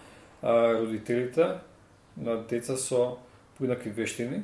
[0.42, 1.46] а, родителите
[2.16, 3.16] на деца со
[3.58, 4.42] поинакви вештини,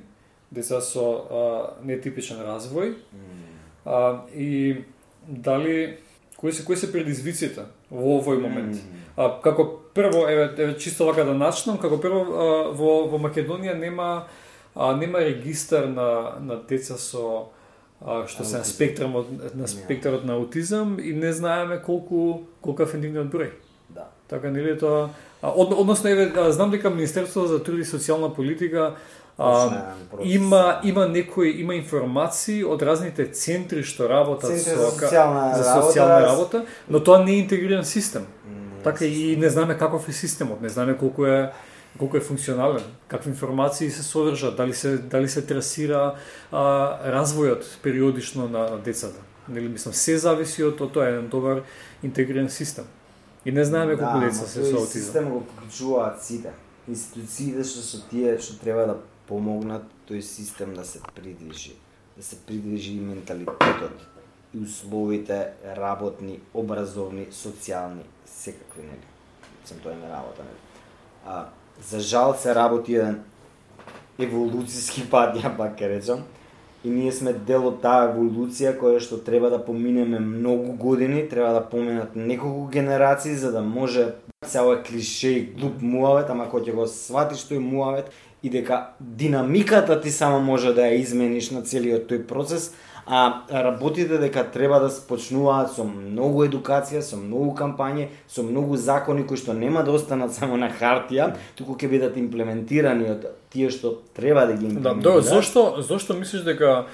[0.50, 1.40] деца со а,
[1.84, 2.94] нетипичен развој,
[3.84, 4.76] а, и
[5.28, 5.96] дали
[6.36, 8.78] кои се кои се предизвиците во овој момент.
[9.16, 13.76] А, како прво, еве, еве чисто вака да начнам, како прво а, во во Македонија
[13.78, 14.26] нема
[14.74, 17.52] а, нема регистар на на деца со
[18.00, 22.90] а, што се на спектрумот на спектарот на аутизам и не знаеме колку колку е
[22.90, 23.52] ефективниот број.
[23.88, 24.08] Да.
[24.28, 25.10] Така нели тоа
[25.42, 28.94] од, односно еве знам дека Министерството за труд и социјална политика
[29.42, 30.34] а, процес.
[30.34, 35.64] има има некои има информации од разните центри што работат Центри со за социјална за
[35.64, 38.26] работа, социјална работа, но тоа не е интегриран систем.
[38.46, 41.52] Не, Така и не знаеме каков е системот, не знаеме колку е
[41.98, 46.14] колку е функционален, какви информации се содржат, дали се дали се трасира
[46.52, 46.62] а,
[47.04, 49.20] развојот периодично на, на децата.
[49.48, 51.62] Нели мислам се зависи од тоа еден добар
[52.02, 52.84] интегриран систем.
[53.44, 55.02] И не знаеме колку да, деца се со аутизам.
[55.02, 56.52] Систем го вклучуваат сите.
[56.88, 61.74] Институциите што се тие што треба да помогнат тој систем да се придвижи,
[62.16, 64.08] да се придвижи и менталитетот
[64.54, 69.08] и условите работни, образовни, социјални, секакви нели.
[69.64, 70.62] Сам тоа е работа, нели.
[71.26, 71.46] А
[71.80, 73.22] за жал се работи еден
[74.18, 76.24] еволуцијски пат, ја пак ќе речам,
[76.84, 81.52] и ние сме дел од таа еволуција која што треба да поминеме многу години, треба
[81.54, 84.12] да поминат неколку генерации за да може
[84.44, 88.10] се ова клише и глуп муавет, ама кој ќе го сватиш тој муавет
[88.42, 92.72] и дека динамиката ти само може да ја измениш на целиот тој процес,
[93.06, 99.26] а работите дека треба да почнуваат со многу едукација, со многу кампањи, со многу закони
[99.26, 103.98] кои што нема да останат само на хартија, туку ќе бидат имплементирани од тие што
[104.14, 105.02] треба да ги Да, имплементираат.
[105.02, 106.84] добро, зошто зошто мислиш дека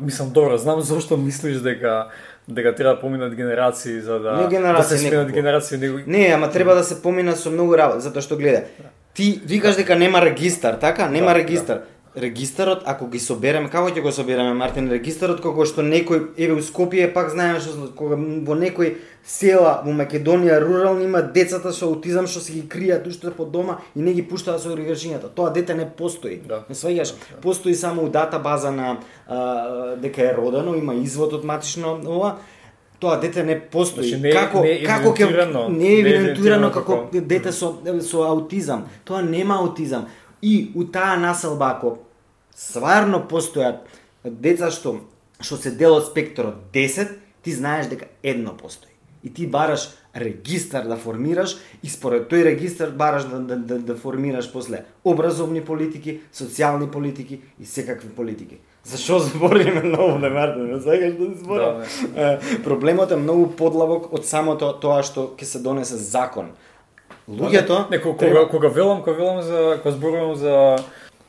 [0.00, 2.08] мислам добро, знам зошто мислиш дека
[2.48, 6.32] дека треба да поминат генерации за да Не генерации, да се сменат генерации него Не,
[6.34, 8.64] ама треба да се помина со многу работа, затоа што гледа.
[9.20, 11.08] Ти викаш дека нема регистар, така?
[11.08, 11.80] Нема Да, регистар.
[12.16, 16.62] Регистарот, ако ги собереме, како ќе го собереме, Мартин, регистарот кога што некој, еве у
[16.64, 22.26] Скопје, пак знаеме што кога во некој села во Македонија рурални има децата со аутизам
[22.26, 25.28] што се ги кријат уште по дома и не ги пуштаат со оригашињата.
[25.36, 26.40] Тоа дете не постои.
[26.40, 26.64] Да.
[26.68, 27.12] Не сваѓаш?
[27.42, 28.96] Постои само у дата база на
[29.28, 32.38] а, дека е родено, има извод од матично ова.
[33.00, 34.08] Тоа дете не постои.
[34.08, 35.68] Значи, не е- како не е како евидентирано.
[35.68, 38.84] не е евидентирано како како- дете со со аутизам.
[39.04, 40.06] Тоа нема аутизам.
[40.42, 41.98] И у таа населба ако
[42.54, 43.76] стварно постојат
[44.24, 45.00] деца што
[45.40, 47.08] што се дел од спектрот 10,
[47.42, 48.90] ти знаеш дека едно постои.
[49.24, 53.96] И ти бараш регистар да формираш и според тој регистар бараш да, да, да, да
[53.96, 58.58] формираш после образовни политики, социјални политики и секакви политики.
[58.84, 60.72] Зашо збориме на овде, Мартин?
[60.72, 61.82] Не сакаш да зборам?
[62.14, 66.50] Да, Проблемот е многу подлабок од самото тоа што ќе се донесе закон.
[67.30, 70.76] Луѓето Не, кога, треба- кога, кога велам, кога велам за кога зборувам за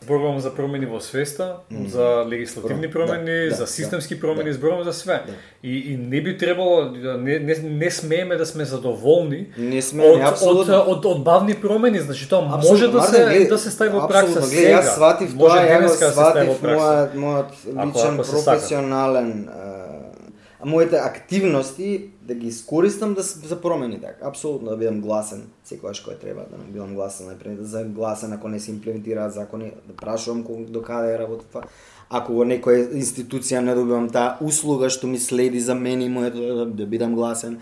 [0.04, 4.54] зборувам за промени во свеста, за легислативни промени, да, за да, системски да, промени, да.
[4.54, 5.24] зборувам за све.
[5.28, 5.34] Да.
[5.64, 6.86] И, и не би требало
[7.18, 12.00] не, не, не смееме да сме задоволни Не сме, од, од, од, од бавни промени,
[12.00, 14.82] значи тоа може Апсолутно, да се гледај, да се стави во пракса сега.
[14.82, 19.34] Јас сватив може тоа, ја го денеска да сватив мојот, мојот личен професионален
[20.66, 24.28] моите активности да ги искористам да се за промени така.
[24.28, 28.48] Апсолутно да бидам гласен секогаш кој треба да бидам гласен например да за гласен ако
[28.48, 31.64] не се имплементираат закони да прашувам кога до каде е работа това.
[32.10, 36.38] Ако во некоја институција не добивам таа услуга што ми следи за мене и моето
[36.38, 37.62] да, да бидам гласен,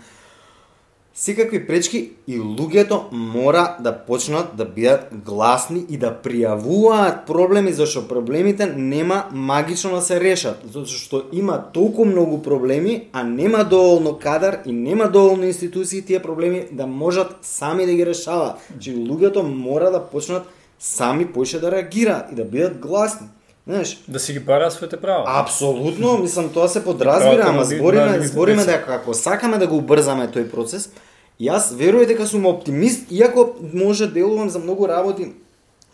[1.14, 8.06] Секакви пречки и луѓето мора да почнат да бидат гласни и да пријавуваат проблеми, зашто
[8.08, 14.58] проблемите нема магично да се решат, зашто има толку многу проблеми, а нема доволно кадар
[14.66, 18.56] и нема доволно институции тие проблеми да можат сами да ги решаваат.
[18.70, 20.46] Значи луѓето мора да почнат
[20.78, 23.26] сами поише да реагираат и да бидат гласни.
[23.66, 25.24] Знаеш, Да си ги бара своите права.
[25.26, 30.26] Апсолутно, мислам тоа се подразбира, ама збориме, на збориме дека ако сакаме да го убрзаме
[30.32, 30.90] тој процес,
[31.40, 35.32] јас верувам дека сум оптимист, иако може делувам за многу работи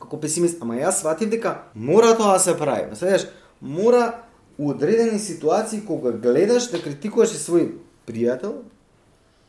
[0.01, 2.95] како песимист, ама јас сватив дека мора тоа да се прави.
[2.97, 3.27] Следеш,
[3.61, 4.23] мора
[4.59, 7.69] у одредени ситуации кога гледаш да критикуваш и свој
[8.07, 8.63] пријател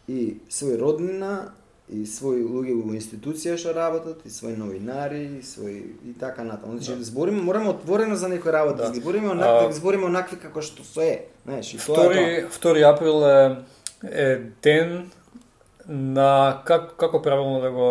[0.08, 1.54] и свој роднина
[1.90, 6.78] и свои луѓе во институција што работат, и свои новинари, и свои и така натаму.
[6.78, 7.04] Значи, Да.
[7.04, 10.62] збориме, мораме отворено за некои работи, да, збориме А, онак, да ги збориме онакви како
[10.62, 11.26] што се е.
[11.46, 12.50] Знаеш, и тоа е тоа.
[12.52, 13.56] Втори, 2 април е,
[14.04, 15.12] е ден
[15.90, 17.90] на как како правилно да го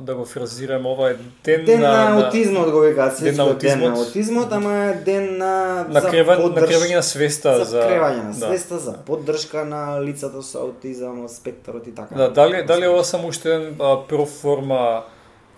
[0.00, 3.58] да го фразираме ова е ден, Ден на, на, аутизмот го викаат, Ден на светскиот
[3.58, 4.06] ден на аутизмот.
[4.06, 8.22] аутизмот, ама е ден на на кревање на поддрж- кревање на свеста за, за кревање
[8.22, 8.46] на да.
[8.46, 12.14] свеста, за поддршка на лицата со аутизам, спектарот и така.
[12.14, 13.76] Да, дали дали ова само уште еден
[14.08, 15.02] проформа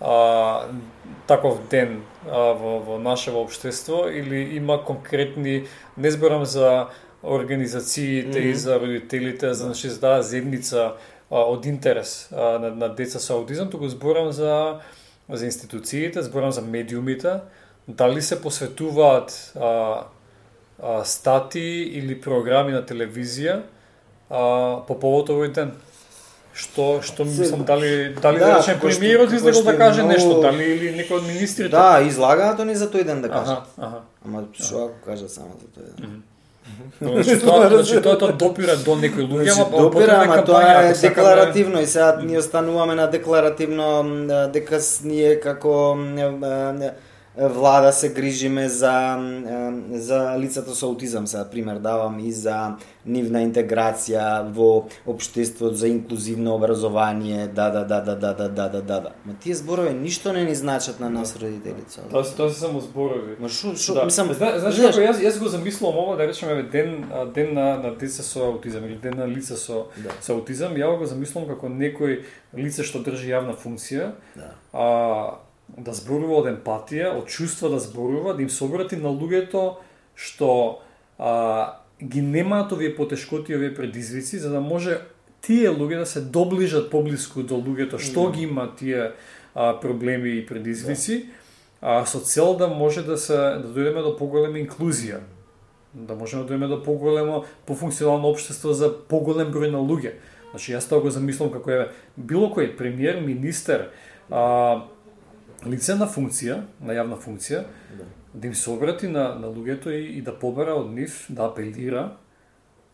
[0.01, 0.61] а,
[1.27, 5.63] таков ден а, во, во наше општество или има конкретни
[5.97, 6.87] не зборам за
[7.23, 8.57] организациите и Мгм.
[8.57, 10.93] за родителите, за значи за таа зедница а,
[11.31, 14.79] од интерес на, на деца со аутизам, туку зборам за
[15.29, 17.39] за институциите, зборам за медиумите,
[17.87, 20.03] дали се посветуваат а,
[20.83, 21.59] а, стати
[21.93, 23.61] или програми на телевизија
[24.29, 25.71] а, по повод овој ден?
[26.53, 30.63] Што што мислам дали дали Да, да, речем премиерот излегол да каже многу- нешто, дали
[30.63, 31.69] или некој од министрите?
[31.71, 33.63] Да, излагаат они за тој ден да кажат.
[33.77, 34.01] Аха, аха.
[34.25, 36.23] Ама што ако кажат само за тој ден?
[37.01, 40.93] Значи тоа, значи тоа тоа допира до некои луѓе, Значи, ама допира, ама тоа е
[40.93, 43.87] декларативно и сега ние остануваме на декларативно
[44.53, 45.95] дека ние како
[47.37, 49.17] влада се грижиме за
[49.91, 52.75] за лицата со аутизам, сега пример давам и за
[53.05, 58.81] нивна интеграција во општеството, за инклузивно образование, да, да, да, да, да, да, да, да,
[58.81, 59.09] да, да.
[59.25, 62.01] Ма тие зборови ништо не ни значат на нас родителица.
[62.11, 63.35] Тоа се тоа се само зборови.
[63.39, 64.05] Ма шо, шо, Да.
[64.05, 67.77] мислам, Зна, знаеш како јас јас го замислувам ова да речеме еве, ден ден на
[67.77, 70.09] на деца со аутизам или ден на лица со Да.
[70.21, 72.19] со аутизам, ја го замислувам како некој
[72.53, 74.51] лице што држи јавна функција, Да.
[74.73, 75.39] а,
[75.77, 79.81] да зборува од емпатија, од чувства да зборува, да им се обрати на луѓето
[80.15, 80.81] што
[81.17, 84.99] а, ги немаат овие потешкоти, овие предизвици, за да може
[85.41, 89.11] тие луѓе да се доближат поблиску до луѓето што ги има тие
[89.55, 91.29] а, проблеми и предизвици,
[91.81, 95.21] а, со цел да може да се да дојдеме до поголема инклузија.
[95.93, 100.19] Да можеме да дојдеме до поголемо, пофункционално општество за поголем број на луѓе.
[100.51, 103.89] Значи, јас тоа го замислам како е било кој премиер, министер,
[104.29, 104.87] а,
[105.65, 107.65] лице на функција, на јавна функција,
[107.97, 108.05] Да.
[108.33, 112.17] да им се обрати на, на луѓето и, и да побара од нив, да апелира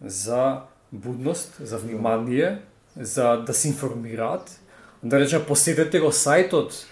[0.01, 0.61] за
[0.91, 2.61] будност, за внимание,
[2.95, 4.59] за да се информираат,
[5.03, 6.85] да речем посетете го сајтот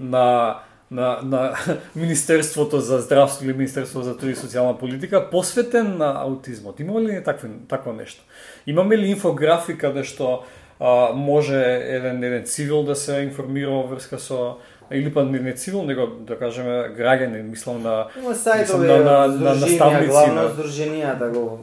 [0.00, 0.60] на
[0.90, 1.54] на, на
[1.96, 6.80] Министерството за здравство или Министерството за труд и социјална политика посветен на аутизмот.
[6.80, 8.22] Има ли такво, такво нешто?
[8.66, 10.44] Имаме ли инфографика да што
[10.80, 14.58] а, може еден еден цивил да се информира во врска со
[14.90, 19.26] или па не, не цивил, него да кажеме граѓанин, мислам на Има сајтови на- на-
[19.28, 21.58] на наставници, главно на- здруженијата го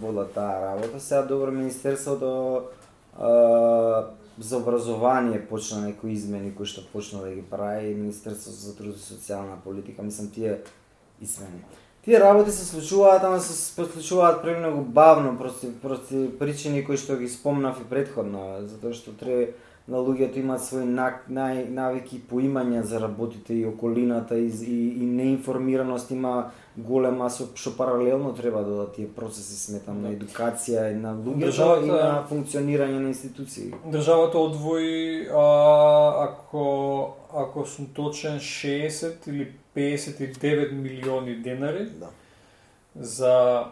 [0.00, 1.00] водат таа работа.
[1.00, 2.62] Сега добро министерството
[3.18, 3.28] а,
[4.38, 9.00] за образование почна некои измени кои што почна да ги прави Министерството за труд и
[9.00, 10.58] социјална политика, мислам тие
[11.20, 11.64] измени.
[12.02, 17.16] Тие работи се случуваат, ама се се случуваат премногу бавно, прости, прости причини кои што
[17.16, 19.52] ги спомнав и предходно, затоа што треба
[19.88, 25.06] на луѓето имаат свои нак, нај, навики поимања за работите и околината и, и, и
[25.06, 31.14] неинформираност има голема со што паралелно треба да тие процеси сметам на едукација и на
[31.16, 33.72] луѓето Државата- и на функционирање на институции.
[33.86, 35.44] државата одвои а,
[36.24, 42.08] ако ако сум точен 60 или 59 милиони денари Да.
[42.96, 43.64] за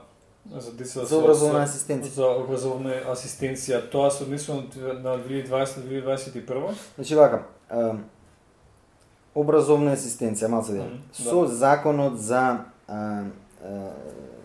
[0.54, 2.14] за деца За образовна асистенција.
[2.14, 3.80] За образовна асистенција.
[3.90, 4.62] Тоа се однесува
[5.02, 6.74] на 2020-2021.
[6.96, 7.42] Значи вака,
[9.34, 10.84] образовна асистенција, малце дел.
[10.84, 11.30] Мгм, да.
[11.30, 13.24] Со законот за а,
[13.62, 13.92] а,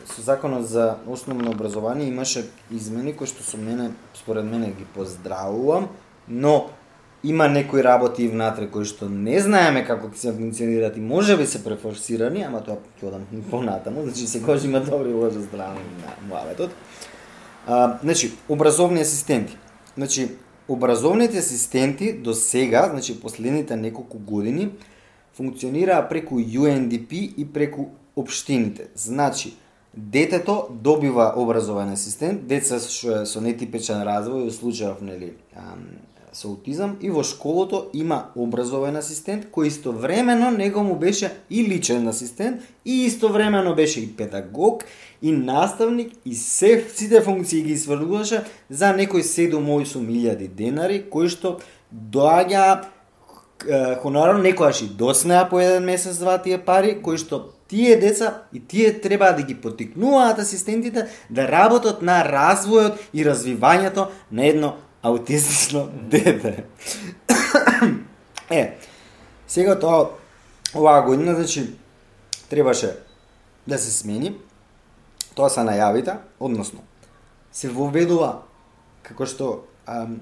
[0.05, 5.89] со законот за основно образование имаше измени кои што со мене според мене ги поздравувам,
[6.27, 6.69] но
[7.23, 11.37] има некои работи и внатре кои што не знаеме како ќе се функционираат и може
[11.37, 15.85] би се префорсирани, ама тоа ќе одам понатаму, значи секогаш има добри и лоши страни
[16.01, 16.71] на муаветот.
[17.67, 19.57] А, значи, образовни асистенти.
[19.97, 20.29] Значи,
[20.67, 24.71] образовните асистенти до сега, значи последните неколку години,
[25.33, 28.87] функционираа преку UNDP и преку општините.
[28.95, 29.53] Значи,
[29.93, 35.85] детето добива образовен асистент, деца што е со нетипичен развој, во случајов, нели, ам,
[36.33, 42.07] со аутизам и во школото има образовен асистент кој истовремено него му беше и личен
[42.07, 44.83] асистент и истовремено беше и педагог
[45.21, 51.59] и наставник и се сите функции ги сврдуваше за некои 7-8 денари кои што
[51.91, 52.85] доаѓа
[54.01, 58.59] хонорарно некојаш и доснеа по еден месец два тие пари кои што тие деца и
[58.59, 64.73] тие треба да ги потикнуваат асистентите да работат на развојот и развивањето на едно
[65.03, 66.63] аутистично дете.
[68.49, 68.77] е,
[69.47, 70.09] сега тоа
[70.75, 71.75] оваа година, значи,
[72.49, 72.97] требаше
[73.67, 74.35] да се смени,
[75.35, 76.83] тоа се најавите, односно,
[77.51, 78.43] се воведува,
[79.03, 79.51] како што
[79.87, 80.19] ам,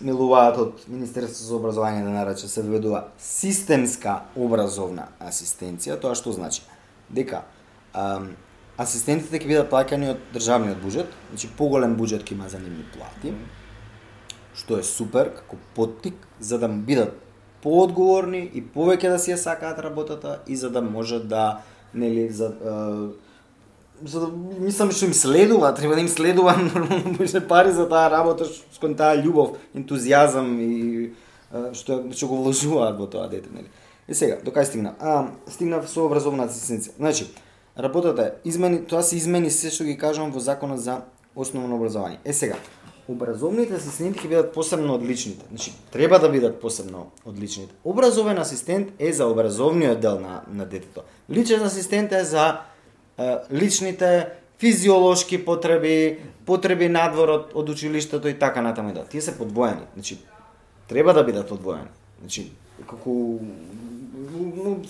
[0.00, 6.64] милуваат од Министерството за образование да нарече се введува системска образовна асистенција, тоа што значи?
[7.10, 7.44] Дека
[7.94, 8.34] ам,
[8.78, 13.34] асистентите ќе бидат плаќани од државниот буџет, значи поголем буџет ќе има за нивни плати,
[14.54, 17.14] што е супер како поттик за да бидат
[17.62, 21.60] поодговорни и повеќе да си ја сакаат работата и за да може да
[21.94, 23.24] нели за е,
[24.04, 24.28] за да
[24.60, 29.16] мислам што им следува, треба да им следува нормално пари за таа работа, со таа
[29.16, 31.14] љубов, ентузијазам и
[31.72, 33.70] што што го вложуваат во тоа дете, нели.
[34.08, 34.94] И сега, до кај стигна?
[35.00, 36.98] А, стигнав со образовна асистенција.
[36.98, 37.30] Значи,
[37.78, 42.18] работата е измени, тоа се измени се што ги кажам во законот за основно образование.
[42.24, 42.58] Е сега,
[43.08, 45.44] образовните асистенти ќе бидат посебно одличните.
[45.48, 47.74] Значи, треба да бидат посебно одличните.
[47.84, 51.02] Образовен асистент е за образовниот дел на, на детето.
[51.30, 52.60] Личен асистент е за
[53.18, 54.28] е, личните
[54.58, 59.04] физиолошки потреби, потреби надвор од, од училиштето и така натаму и да.
[59.04, 59.86] Тие се подвоени.
[59.94, 60.18] Значи,
[60.88, 61.90] треба да бидат одвоени.
[62.20, 62.50] Значи,
[62.88, 63.40] како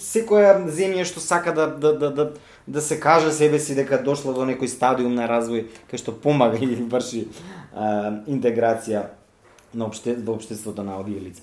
[0.01, 2.27] секоја земја што сака да, да, да, да,
[2.67, 6.61] да се каже себе си дека дошла до некој стадиум на развој кај што помага
[6.65, 7.27] и врши
[7.75, 9.09] а, интеграција
[9.75, 11.43] на обште, во обштеството на овие лица.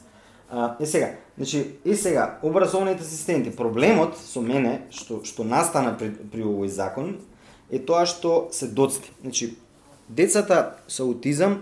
[0.49, 6.11] А, е сега, значи, е сега, образовните асистенти, проблемот со мене, што, што настана при,
[6.11, 7.17] при овој закон,
[7.71, 9.11] е тоа што се доцти.
[9.21, 9.53] Значи,
[10.09, 11.61] децата со аутизам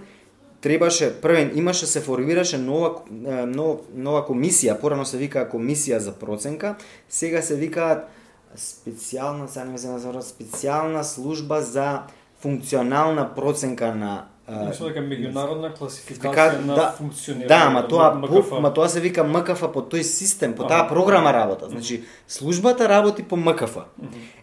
[0.62, 6.76] требаше првен имаше се формираше нова нова, нова комисија, порано се викаа комисија за проценка,
[7.10, 8.10] сега се викаат
[8.58, 12.10] специјална, сега не знам, специјална служба за
[12.42, 17.48] функционална проценка на Мислам дека меѓународна класификација на да, функционирање.
[17.48, 18.52] Да, ма тоа, МКФ.
[18.62, 21.70] ма тоа се вика МКФ по тој систем, по таа програма работа.
[21.70, 23.78] Значи, службата работи по МКФ.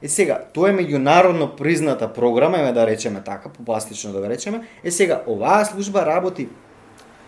[0.03, 4.29] Е сега, тоа е меѓународно призната програма, еме да речеме така, по пластично да го
[4.29, 4.63] речеме.
[4.85, 6.49] Е сега, оваа служба работи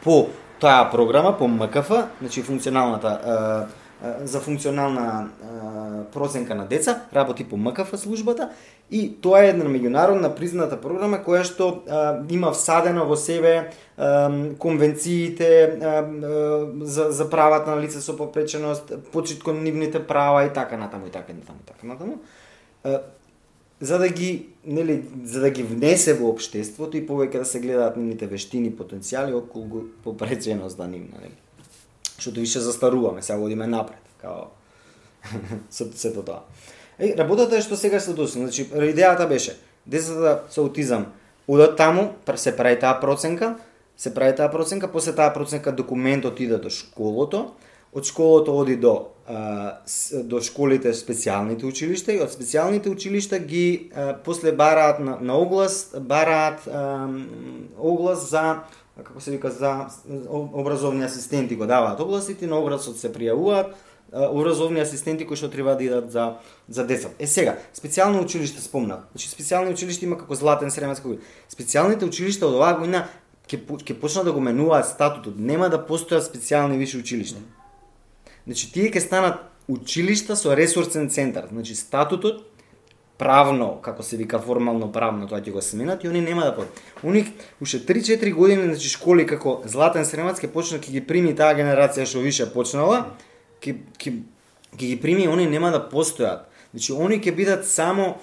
[0.03, 0.29] по
[0.61, 3.88] таа програма, по МКФ, значи функционалната е,
[4.23, 5.29] за функционална
[6.13, 8.51] проценка на деца, работи по МКФ службата
[8.91, 14.31] и тоа е една меѓународна призната програма која што а, има всадено во себе а,
[14.59, 20.53] конвенциите а, а, за, за правата на лица со попреченост, почит кон нивните права и
[20.53, 22.19] така натаму и така натаму и така натаму.
[22.85, 23.01] А,
[23.81, 27.97] за да ги нели за да ги внесе во општеството и повеќе да се гледаат
[27.97, 31.37] нивните вештини, потенцијали околу попреченост на нивна, нели.
[32.19, 34.51] Што да више застаруваме, сега одиме напред, као
[35.71, 36.43] се сето тоа.
[36.99, 38.39] Е, работата е што сега се доси.
[38.39, 41.13] Значи, идејата беше, децата со аутизам
[41.49, 43.57] одат таму, се прави таа проценка,
[43.97, 47.55] се прави таа проценка, после таа проценка документот иде до школото,
[47.93, 49.81] од школото оди до а,
[50.25, 55.95] до школите специјалните училишта и од специјалните училишта ги а, после бараат на, на оглас,
[56.01, 57.09] бараат а,
[57.79, 58.61] оглас за
[59.05, 59.87] како се вика за
[60.31, 63.75] образовни асистенти го даваат областите, на образот се пријавуваат
[64.13, 66.39] образовни асистенти кои што треба да идат за
[66.69, 67.09] за деца.
[67.19, 69.05] Е сега, специјално училиште спомнав.
[69.13, 71.23] Значи специјални училишта има како Златен Сременска година.
[71.51, 73.07] Специјалните училишта од оваа година
[73.49, 75.37] ќе ќе почнат да го менуваат статутот.
[75.37, 77.41] Нема да постојат специјални виши училишта.
[78.47, 81.49] Значи тие ќе станат училишта со ресурсен центар.
[81.53, 82.43] Значи статутот
[83.19, 86.71] правно, како се вика формално правно, тоа ќе го сменат и они нема да под.
[87.03, 87.27] Они
[87.61, 92.07] уште 3-4 години значи школи како Златен Сремац ќе почнат ќе ги прими таа генерација
[92.07, 93.09] што више почнала,
[93.61, 94.15] ќе ќе
[94.79, 96.47] ќе ги прими и они нема да постојат.
[96.71, 98.17] Значи они ќе бидат само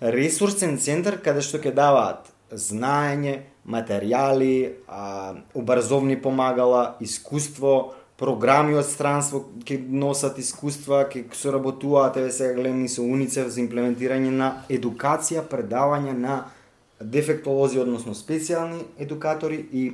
[0.00, 9.44] ресурсен центар каде што ќе даваат знаење, материјали, а, образовни помагала, искуство, програми од странство
[9.64, 15.42] ќе носат искуства, ќе соработуваат еве сега гледам и со УНИЦЕФ за имплементирање на едукација,
[15.48, 16.44] предавање на
[17.00, 19.92] дефектолози, односно специјални едукатори и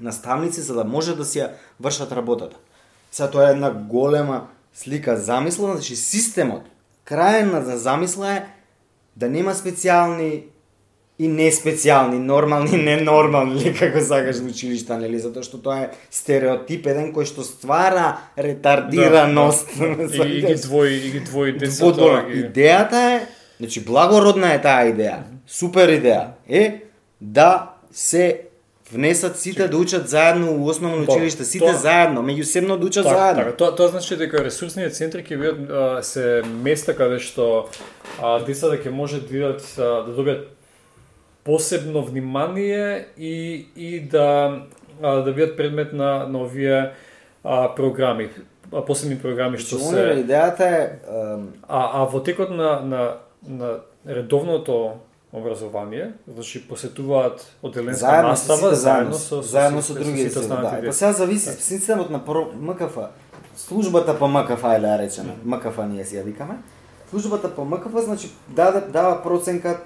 [0.00, 2.56] наставници за да може да си ја вршат работата.
[3.10, 6.62] Сега тоа е една голема слика замислена, значи системот,
[7.06, 8.44] крајна за замисла е
[9.16, 10.44] да нема специјални
[11.18, 15.90] и не специјални, нормални ненормални, или како сакаш во училишта, нели, затоа што тоа е
[16.12, 19.68] стереотип еден кој што ствара ретардираност.
[19.78, 20.26] Да, да.
[20.26, 22.24] И, и ги двои, и ги двои децата.
[22.28, 23.26] Идејата е,
[23.60, 26.82] значи благородна е таа идеја, супер идеја, е
[27.20, 28.42] да се
[28.92, 33.16] внесат сите да учат заедно у основно училиште, сите тоа- заедно, меѓусебно да учат Така,
[33.16, 33.42] заедно.
[33.42, 33.56] така.
[33.56, 37.66] Тоа, тоа значи дека ресурсните центри ќе бидат се места каде што
[38.22, 40.44] а, децата ќе може да идат да добијат
[41.46, 44.58] посебно внимание и и да
[45.02, 46.90] а, да бидат предмет на на овие
[47.44, 48.30] а, програми,
[48.72, 50.24] а, посебни програми што Значи, се се...
[50.24, 50.98] идејата е,
[51.68, 53.16] А, а во текот на, на,
[53.46, 54.98] на редовното
[55.32, 60.26] образование, значи посетуваат одделенска заедно со настава, сите заедно заедно, со, со, заедно со други
[60.26, 60.86] останати да.
[60.86, 62.20] Па сега зависи системот на
[62.60, 62.98] МКФ,
[63.56, 66.58] службата по МКФ е да речеме, МКФ ние си ја викаме.
[67.10, 69.80] Службата по МКФ значи даде дава проценка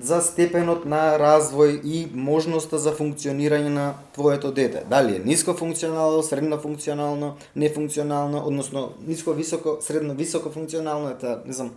[0.00, 4.84] за степенот на развој и можноста за функционирање на твоето дете.
[4.90, 11.52] Дали е ниско функционално, средно функционално, нефункционално, односно ниско високо, средно високо функционално, ета, не
[11.52, 11.70] знам,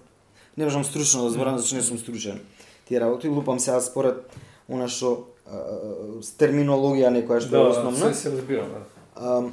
[0.57, 2.39] не можам стручно да зборам, зашто не сум стручен.
[2.85, 4.29] Тие работи лупам сега според
[4.69, 5.27] она што
[6.25, 8.13] с терминологија некоја што е Да, основна.
[8.13, 8.69] се, се разбирам.
[8.69, 8.81] Да.
[9.15, 9.43] А,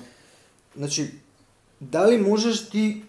[0.76, 1.10] значи,
[1.80, 3.04] дали можеш ти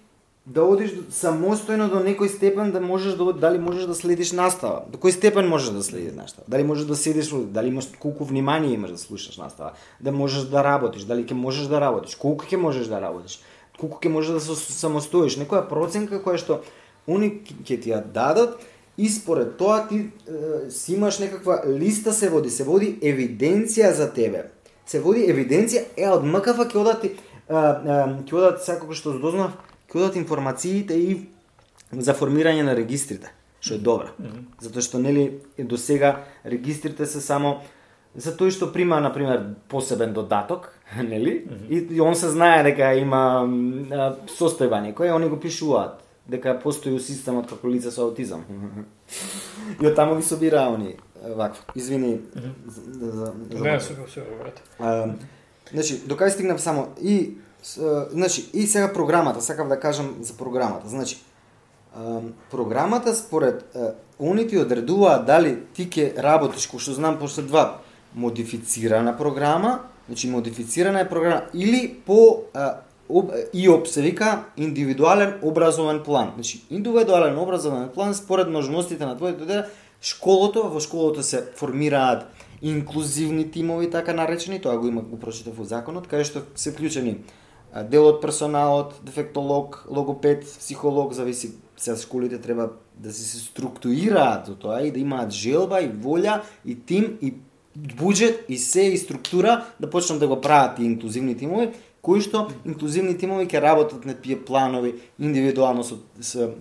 [0.46, 4.84] да одиш самостојно до некој степен да можеш да дали можеш да следиш настава?
[4.92, 6.44] До кој степен можеш да следиш настава?
[6.48, 9.72] Дали можеш да седиш, дали имаш колку внимание имаш да слушаш настава?
[10.02, 12.16] Да можеш да работиш, дали ќе можеш да работиш?
[12.16, 13.40] Колку ќе можеш да работиш?
[13.80, 15.40] Колку ќе можеш да се самостоиш?
[15.40, 16.60] Некоја проценка која што
[17.08, 18.60] они ќе- ти ја дадат
[18.98, 24.12] и според тоа ти е, си имаш некаква листа се води, се води евиденција за
[24.12, 24.52] тебе.
[24.86, 27.08] Се води евиденција, е од МКФ ќе одат
[27.48, 29.56] ќе одат сакако што дознав,
[29.94, 31.22] ќе одат информациите и
[31.92, 33.30] за формирање на регистрите,
[33.62, 34.14] што е добро.
[34.62, 37.62] Затоа што нели до сега регистрите се само
[38.16, 41.46] за тој што прима на пример посебен додаток, нели?
[41.70, 46.94] И, и он се знае дека има а, состојба некоја, они го пишуваат дека постои
[46.96, 48.46] у системот како лице со аутизам.
[49.82, 51.64] и од таму ги собираа они вакво.
[51.76, 52.20] Извини
[52.66, 53.80] за, за, за Не,
[54.40, 54.62] брат.
[54.80, 55.16] А,
[55.72, 57.38] значи, до кај стигнав само и
[58.12, 60.90] значи и сега програмата, сакав да кажам за програмата.
[60.90, 61.24] Значи,
[62.52, 67.82] програмата според а, они ти одредуваат дали ти ќе работиш кој што знам после два
[68.16, 72.60] модифицирана програма, значи модифицирана е програма или по и
[73.10, 76.32] об, ИОП се вика индивидуален образовен план.
[76.34, 79.70] Значи индивидуален образовен план според можностите на твоето дете
[80.02, 82.26] школото, во школото се формираат
[82.62, 87.20] инклузивни тимови, така наречени, тоа го има го прочитав во законот, каде што се вклучени
[87.82, 94.56] дел од персоналот, дефектолог, логопед, психолог, зависи се школите треба да се, се структурираат до
[94.56, 97.34] тоа и да имаат желба и волја и тим и
[97.74, 101.72] буџет и се и структура да почнат да го прават и инклузивни тимови,
[102.02, 106.54] кои што инклузивни тимови ќе работат на тие планови индивидуално со со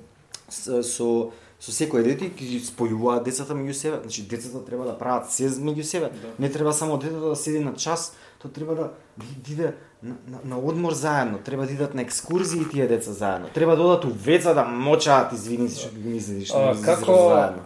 [0.49, 1.31] со, со
[1.63, 4.01] со секој дете и ќе спојуваат децата меѓу себе.
[4.03, 6.11] Значи децата треба да прават се меѓу себе.
[6.23, 6.35] Да.
[6.39, 10.39] Не треба само детето да седи на час, то треба да да иде на, на,
[10.45, 13.49] на одмор заедно, треба да идат на екскурзии тие деца заедно.
[13.55, 15.89] Треба да одат у веца да мочаат, извини се
[16.45, 17.19] што како,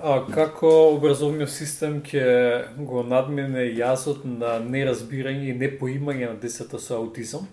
[0.03, 7.01] а, како образовниот систем ќе го надмине јазот на неразбирање и непоимање на децата со
[7.01, 7.49] аутизам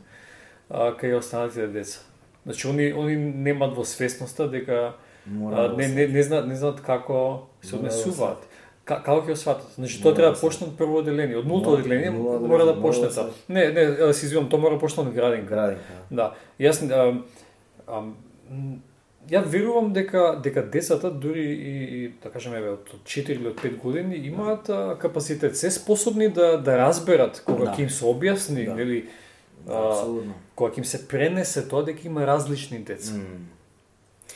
[0.70, 2.04] а, кај останатите деца?
[2.44, 4.96] Значи, они, они немаат во свесноста дека
[5.32, 8.44] а, не, не, не, знаат, не знаат како се однесуваат.
[8.86, 9.68] Ка, како ќе сватат?
[9.76, 12.82] Значи, тоа треба да да почне од прво одделение, од нулто одделение мора да да
[12.82, 13.12] тоа.
[13.12, 15.48] се- Не, не, се извинувам, тоа мора да почне од градинка.
[15.48, 15.94] Градинка.
[16.12, 16.26] Да,
[16.60, 17.14] јас а,
[17.88, 18.02] а,
[18.50, 18.82] м,
[19.30, 23.56] ја верувам дека дека децата дури и, и да кажеме еве од 4 или од
[23.56, 27.72] 5 години имаат а, капацитет, се способни да да разберат кога Да.
[27.72, 28.76] ќе им се објасни, Да.
[28.76, 29.06] нели,
[29.66, 30.34] а, Апсолутно.
[30.56, 33.14] кога ќе им се пренесе тоа дека има различни деца.
[33.14, 33.48] М.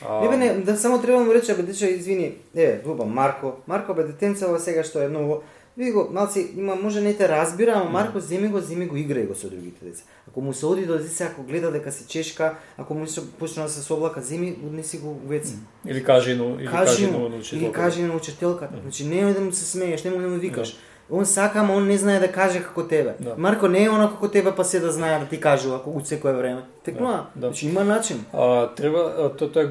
[0.06, 2.34] А, Не бе не, да само треба да му рече бе дече извини.
[2.56, 3.54] Е, дуба Марко.
[3.68, 5.42] Марко бе детенцево сега што е многу
[5.78, 9.28] Ви го, малци, има, може не те разбира, ама Марко земи го, земи го, играј
[9.28, 10.04] го со другите деца.
[10.28, 13.64] Ако му се оди до деца, ако гледа дека се чешка, ако му се почне
[13.64, 15.54] да се соблака, земи, однеси го веце.
[15.86, 18.74] или кажи но или кажи кажи но или кажи на учителката.
[18.82, 20.78] Значи не да му се смееш, не му да му викаш.
[21.12, 23.14] Он сака, ама он не знае да каже како тебе.
[23.20, 23.34] Да.
[23.38, 26.08] Марко не е оно како тебе, па се да знае да ти кажува ако од
[26.08, 26.62] секое време.
[26.84, 27.26] Текнува.
[27.36, 27.48] Да, да.
[27.48, 28.26] Значи има начин.
[28.34, 29.68] А, треба, тоа, тоа е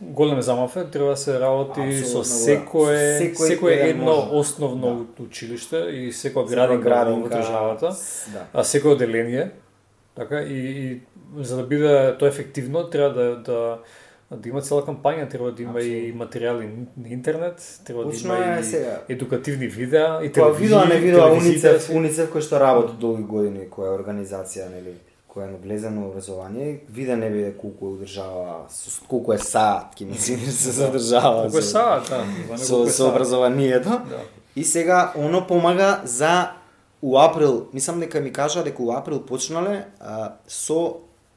[0.00, 2.24] голем замафе, треба да се работи со да.
[2.24, 4.28] секое, Секој секое еден едно може.
[4.32, 7.90] основно училиште и секоја градинка, градинка, во државата,
[8.32, 8.46] Да.
[8.52, 9.50] а секој одделение,
[10.14, 11.00] така и, и
[11.42, 13.78] за да биде тоа ефективно треба да да
[14.36, 16.66] да има цела кампања, треба да има и материјали
[16.96, 19.00] на интернет, треба Точно да има е и сега.
[19.08, 21.90] едукативни видеа и Тоа телевизија, видео не телевизиите Уницев.
[21.90, 24.94] Уницев кој што работи долги години, која е организација, нели,
[25.28, 28.66] која е влезено образование, виде не биде колку со-
[29.08, 31.42] колку е саат, ќе ми се се задржава.
[31.42, 32.58] Колку е саат, да.
[32.58, 33.88] со, со образованието.
[33.88, 34.20] Да.
[34.56, 36.50] И сега оно помага за
[37.02, 40.96] у април, мислам дека ми кажа дека у април почнале а, со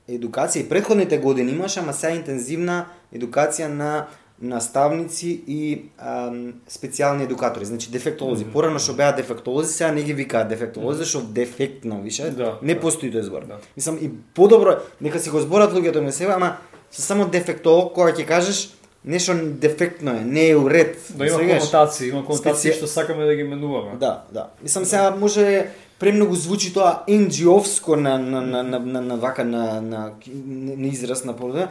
[0.10, 4.08] едукација и предходните години имаше, ама сега интензивна едукација на
[4.42, 5.60] наставници и
[5.98, 8.46] ам, специјални едукатори, значи дефектолози.
[8.46, 12.80] Порано што беа дефектолози, сега не ги викаат дефектолози, зашто дефектно више Да, не да.
[12.80, 13.46] постои тој збор.
[13.46, 13.58] Да.
[13.78, 16.58] Мислам и подобро нека си го зборат луѓето на себе, ама
[16.92, 18.76] со само дефектолог кога ќе кажеш
[19.06, 21.00] нешто дефектно е, не е уред.
[21.16, 23.96] Да има конотации, има конотации Специ- што сакаме да ги менуваме.
[23.96, 24.50] Да, да.
[24.64, 25.70] Мислам сега може
[26.00, 31.26] премногу звучи тоа NGO-вско на на на на, на, на вака на на на израз
[31.26, 31.70] на полуда,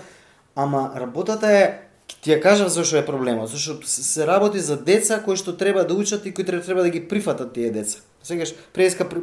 [0.54, 1.80] ама работата е
[2.22, 5.94] ти ја кажав зашо е проблемот, зашто се работи за деца кои што треба да
[5.94, 7.98] учат и кои треба, да ги прифатат тие деца.
[8.22, 9.20] Сегаш преска при-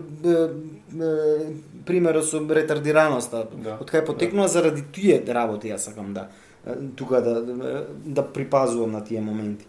[1.85, 6.29] примерот со ретардираноста, Да, од кај потекнува заради тие работи ја сакам да
[6.95, 9.65] тука да да, да припазувам на тие моменти.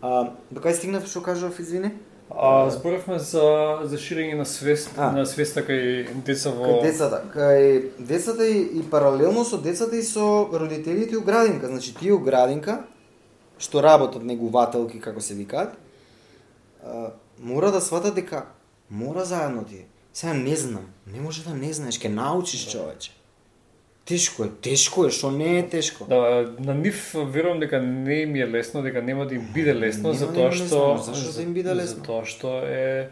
[0.00, 1.92] А, до кај стигнав што кажав, извини?
[2.30, 5.12] А зборавме за за ширење на свест, А.
[5.12, 10.02] на свеста кај деца во Кај децата, кај децата и, и паралелно со децата и
[10.02, 11.66] со родителите у градинка.
[11.66, 12.84] Значи тие у градинка
[13.58, 15.76] што работат негувателки како се викаат,
[17.38, 18.46] мора да сватат дека
[18.90, 19.86] мора заедно тие.
[20.12, 23.12] Сега не знам, не може да не знаеш, ќе научиш човече.
[24.06, 26.04] Тешко е, тешко е, што не е тешко.
[26.04, 26.18] Да,
[26.58, 30.14] на нив верувам дека не им е лесно, дека нема да им биде лесно, Нема
[30.14, 31.96] да затоа им е што лесно, зашто да им биде лесно?
[31.96, 33.08] Затоа што е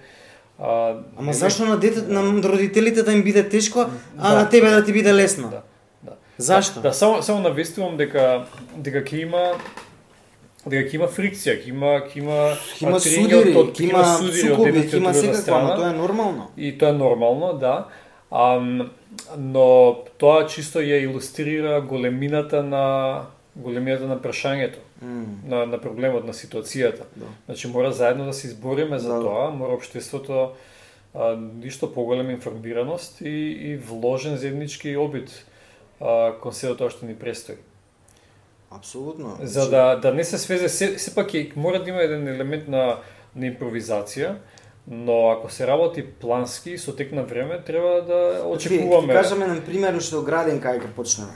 [0.59, 3.87] а, Ама не- зашто на детето, на родителите да им биде тешко,
[4.19, 4.39] а Да.
[4.39, 5.51] на тебе да ти биде лесно?
[5.51, 5.63] Да,
[6.03, 6.13] да.
[6.39, 6.81] Зашто?
[6.81, 9.43] Да, само само навестувам дека дека ќе има
[10.65, 12.39] дека ќе има фрикција, ќе има ќе има
[12.71, 16.51] Ќе има судири, ќе има судири сукоби, ќе има секако, ама тоа е нормално.
[16.57, 17.89] И тоа е нормално, да.
[18.31, 18.91] Ам,
[19.39, 25.27] но тоа чисто ја илустрира големината на големината на прашањето, М.
[25.47, 27.05] на, на проблемот, на ситуацијата.
[27.17, 27.27] Да.
[27.47, 29.21] Значи мора заедно да се избориме за Да.
[29.21, 30.51] тоа, мора општеството
[31.15, 33.29] а, ништо поголема информираност и,
[33.71, 35.47] и вложен заеднички обид
[36.01, 37.57] а, кон се тоа што ни престои.
[38.71, 39.39] Апсолутно.
[39.43, 42.99] За да, да не се свезе, се, сепак е, мора да има еден елемент на,
[43.37, 44.35] на импровизација,
[44.89, 49.15] но ако се работи плански, со тек на време, треба да очекуваме.
[49.15, 51.33] Ќе кажеме на пример што градин кај ќе почнеме.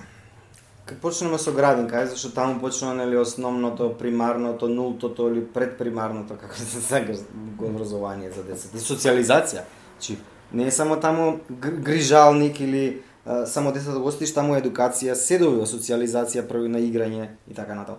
[0.84, 6.56] Кај почнеме со градин кај зашто таму почнува нели основното, примарното, нултото или предпримарното како
[6.56, 7.24] се сакаш
[7.56, 9.64] го образование за децата и социализација.
[9.96, 10.18] Значи
[10.52, 15.38] не е само таму гр- грижалник или а, само децата го остиш таму едукација, се
[15.38, 17.96] добива социализација, први на играње и така натаму.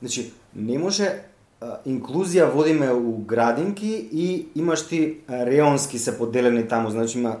[0.00, 1.12] Значи не може
[1.60, 7.36] инклузија водиме у градинки и имаш ти реонски се поделени таму, значи има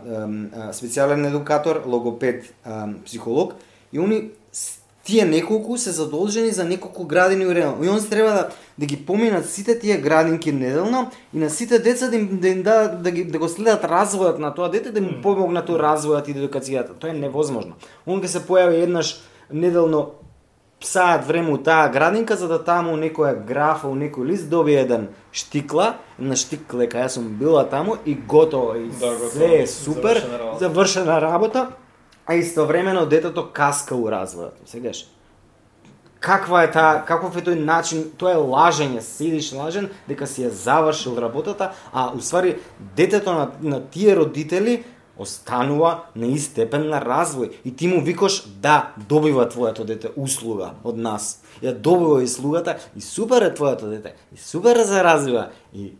[0.74, 2.54] специјален едукатор, логопед,
[3.04, 3.54] психолог
[3.92, 4.30] и они
[5.04, 7.84] тие неколку се задолжени за неколку градини у реон.
[7.84, 8.48] И они треба да
[8.78, 12.62] да ги поминат сите тие градинки неделно и на сите деца да им да, им
[12.62, 16.28] да, да, ги, да го следат развојот на тоа дете, да им помогнат у развојот
[16.28, 16.94] и едукацијата.
[16.94, 17.74] Тоа е невозможно.
[18.06, 19.18] Он ќе се појави еднаш
[19.50, 20.17] неделно
[20.80, 25.08] саат време у таа градинка за да таму некоја графа, у некој лист добие еден
[25.32, 29.30] штикла, на штиклека, јас сум била таму и готово, и Да, готово.
[29.30, 30.58] се е супер, Завршена работа.
[30.58, 31.68] завршена работа,
[32.26, 34.50] а истовремено детето каска у развојот.
[34.66, 35.06] Сегаш,
[36.20, 40.48] каква е таа, каков е тој начин, тоа е лажење, седиш лажен дека си ја
[40.48, 42.58] завршил работата, а уствари
[42.96, 44.84] детето на, на тие родители
[45.18, 50.74] останува на ист степен на развој и ти му викаш да добива твоето дете услуга
[50.84, 51.40] од нас.
[51.62, 54.14] Ја добива услугата и супер е твоето дете.
[54.34, 55.92] И супер е за развива и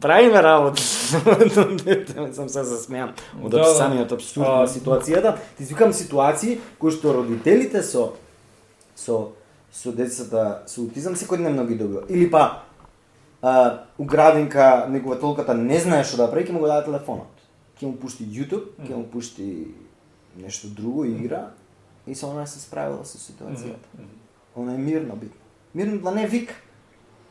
[0.00, 0.82] правиме работа
[2.32, 3.12] сам се засмеам
[3.42, 5.34] од Да, да, самиот абсурд на ситуацијата.
[5.58, 8.14] Ти викам ситуации кои што родителите со
[8.96, 9.34] со
[9.72, 12.06] со децата со аутизам секојдневно ги добива.
[12.08, 12.62] Или па
[13.42, 17.37] а, у градинка негователката не знае што да прави, ќе му го даде телефонот.
[17.80, 19.74] Ќе му пушти YouTube, ќе му пушти
[20.36, 21.50] нешто друго, игра
[22.06, 23.88] и со она се справила со ситуацијата.
[24.56, 25.40] Она е мирно битно.
[25.74, 26.54] Мирно да не вика.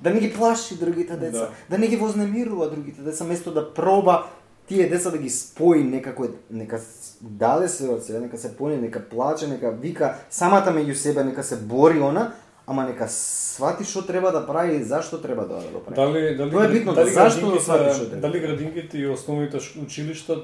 [0.01, 1.77] Да не ги плаши другите деца, да, Да.
[1.77, 4.27] не ги вознемирува другите деца, место да проба
[4.67, 6.79] тие деца да ги спои некако, нека
[7.21, 11.43] даде се од себе, нека се поне, нека плаче, нека вика самата меѓу себе, нека
[11.43, 12.33] се бори она,
[12.67, 15.95] ама нека свати што треба да прави и зашто треба да го прави.
[15.95, 18.21] Дали, дали, Тоа е битно, дали зашто да сватиш што треба?
[18.21, 20.41] Дали градинките и основните училишта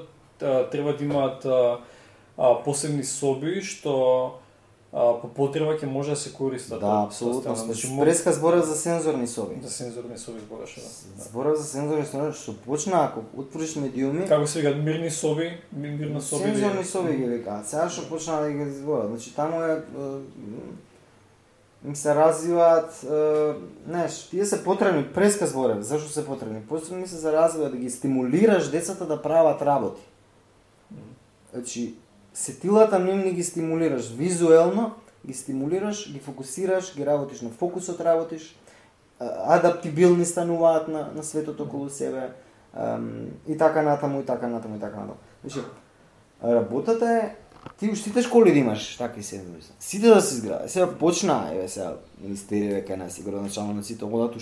[0.70, 1.78] треба да имаат а,
[2.38, 3.92] а, посебни соби што
[4.92, 6.80] а, по потреба ќе може да се користат.
[6.80, 7.54] Да, од апсолутно.
[7.56, 9.60] Значи, мо- преска збора за сензорни соби.
[9.62, 10.80] за сензорни соби збораше.
[10.80, 11.24] Да.
[11.24, 15.90] Збора за сензорни соби, што почна ако отвориш медиуми, Како се викаат мирни соби, ми-
[15.90, 16.44] мирна соби.
[16.44, 17.68] Сензорни соби ги викаат.
[17.68, 19.08] Сега што почна да ги зборат.
[19.08, 19.82] Значи таму е,
[21.84, 23.52] им се развиваат, е,
[23.86, 26.60] знаеш, тие се потребни, преска зборев, зашто се потребни?
[26.60, 30.02] Потребни се за развива да ги стимулираш децата да прават работи.
[31.52, 31.94] Значи,
[32.34, 34.94] сетилата нивни ги стимулираш визуелно,
[35.26, 38.56] ги стимулираш, ги фокусираш, ги работиш на фокусот работиш,
[39.46, 42.30] адаптибилни стануваат на, на светот околу себе,
[43.48, 45.16] и така натаму, и така натаму, и така натаму.
[45.44, 45.60] Значи,
[46.44, 47.36] работата е
[47.78, 49.62] ти уште сите школи да имаш такви сензори.
[49.80, 50.70] Сите да се изградат.
[50.70, 54.40] Сега почна, еве сега министерија кај нас градоначалниците одат у,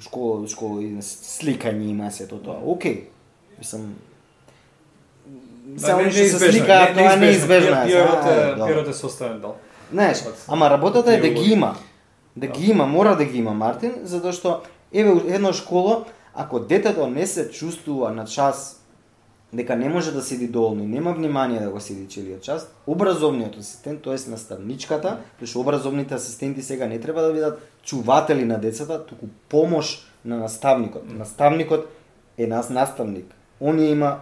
[0.00, 2.60] школа до школа и сликање има сето тоа.
[2.64, 3.04] Океј.
[3.58, 3.94] Мислам
[5.66, 7.76] не- они што се сликаат, тоа е неизбежно.
[7.76, 8.66] е, добро.
[8.66, 9.54] пиарот е составен дел.
[9.92, 11.76] Знаеш, ама работата е да ги има.
[12.36, 14.60] Да ги има, мора да ги има Мартин, затоа што
[14.92, 18.75] еве у една школа, ако детето не се чувствува на час
[19.52, 23.56] дека не може да седи долно и нема внимание да го седи целиот час, образовниот
[23.56, 29.26] асистент, тоест наставничката, што образовните асистенти сега не треба да бидат чуватели на децата, туку
[29.48, 31.02] помош на наставникот.
[31.06, 31.86] Наставникот
[32.38, 33.34] е нас наставник.
[33.60, 34.18] Он ја има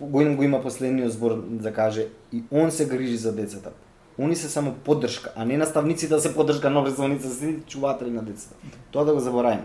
[0.00, 3.70] го има, го има последниот збор да каже и он се грижи за децата.
[4.18, 8.22] Они се само поддршка, а не наставниците да се поддршка на образовните се чуватели на
[8.22, 8.54] децата.
[8.90, 9.64] Тоа да го забораваме.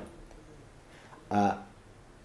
[1.29, 1.57] А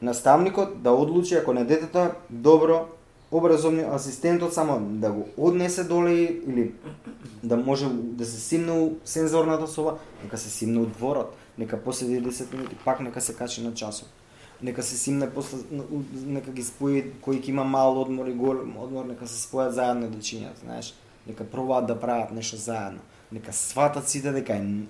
[0.03, 2.87] наставникот да одлучи ако на детето добро
[3.33, 6.73] образовни асистентот само да го однесе доле или
[7.43, 12.23] да може да се симне у сензорната соба, нека се симне у дворот, нека поседи
[12.23, 14.09] 10 минути, пак нека се качи на часот.
[14.63, 15.59] Нека се симне после
[16.27, 20.09] нека ги спои кои ќе има мал одмор и голем одмор, нека се спојат заедно
[20.09, 20.95] да чинат, знаеш.
[21.27, 23.01] Нека пробаат да прават нешто заедно.
[23.33, 24.87] Нека сватат сите дека е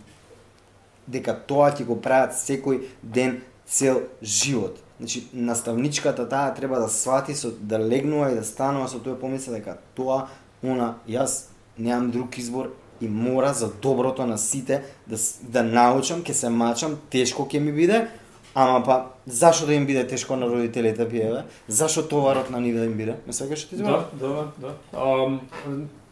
[1.08, 4.83] дека тоа ќе го прават секој ден цел живот.
[4.98, 9.54] Значи, наставничката таа треба да свати со да легнува и да станува со тоа помисла
[9.54, 10.26] дека тоа,
[10.62, 12.70] она, јас немам друг избор
[13.00, 14.76] и мора за доброто на сите
[15.06, 18.06] да, да научам, ќе се мачам, тешко ќе ми биде,
[18.54, 21.42] ама па зашо да им биде тешко на родителите пиеве?
[21.68, 23.16] Зашо товарот на нив да им биде?
[23.26, 24.70] Ме сваќаш ти Да, да, да.
[24.94, 25.40] Ам,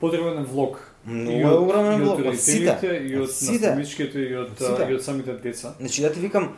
[0.01, 0.89] потребен е влог.
[1.07, 2.70] Многу И е од- огромен и од влог, од сите.
[2.70, 5.74] родителите, и од Од наставничките, и од, Од и од самите деца.
[5.78, 6.49] Значи, ја ти викам,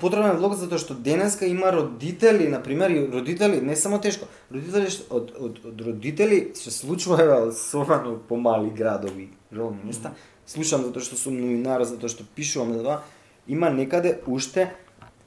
[0.00, 4.26] потребен е влог затоа што денеска има родители, на пример, и родители, не само тешко,
[4.50, 10.14] родители што- од, од, од родители се случува еве особено по мали градови, родни места.
[10.46, 12.98] Слушам затоа што сум новинар, затоа што пишувам за тоа,
[13.46, 14.72] има некаде уште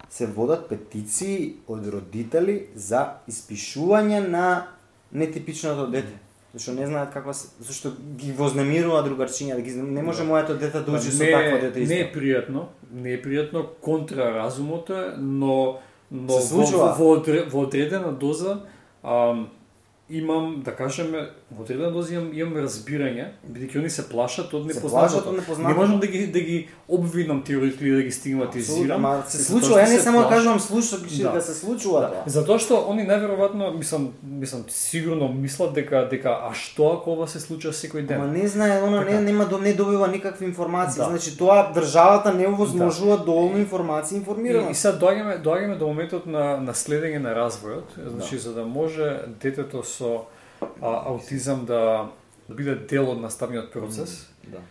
[0.10, 4.68] се водат петиции од родители за испишување на
[5.12, 6.18] нетипичното дете.
[6.54, 10.80] Зашто не знаат како се, зашто ги вознемирува другарчиња, да ги не може моето дете
[10.82, 11.94] да учи со не, такво дете исто.
[11.94, 15.78] не е пријатно, не е пријатно, контра разумот е, но
[16.12, 18.62] но Се во, во, одре- во одредена доза
[19.04, 19.50] ам,
[20.10, 25.34] имам, да кажеме, во одредена доза имам, имам разбирање, бидејќи они се плашат од непознатото.
[25.58, 29.06] Не можам да ги да ги обвинам тие родители да ги стигматизирам.
[29.06, 31.24] Ама се случува, ја не само кажувам случува, да.
[31.24, 31.32] Да.
[31.34, 32.24] да се случува тоа.
[32.30, 37.40] Затоа што они најверојатно, мислам, мислам сигурно мислат дека дека а што ако ова се
[37.40, 38.22] случува секој ден?
[38.22, 39.22] Ама не знае, она не Така.
[39.22, 41.02] нема до не добива никакви информации.
[41.02, 41.10] Да.
[41.10, 44.70] Значи тоа државата не овозможува доволно информации И, информирано.
[44.70, 49.22] и сега доаѓаме доаѓаме до моментот на на следење на развојот, значи за да може
[49.42, 50.30] детето со
[50.62, 52.10] а, аутизам да
[52.50, 54.30] биде дел од наставниот процес.
[54.48, 54.62] Да.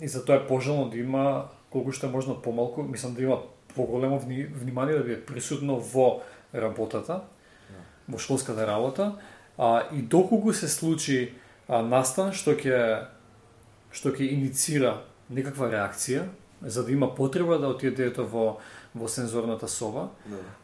[0.00, 3.38] И затоа е пожелно да има колку што е можно помалку, мислам да има
[3.74, 6.22] поголемо вни, внимание да биде присутно во
[6.54, 7.22] работата,
[8.08, 9.18] во школската работа,
[9.58, 11.32] а, и доколку се случи
[11.68, 13.06] а, настан што ќе
[13.90, 16.26] што ќе иницира некаква реакција,
[16.62, 18.58] за да има потреба да отиде детето во
[18.94, 20.08] во сензорната соба,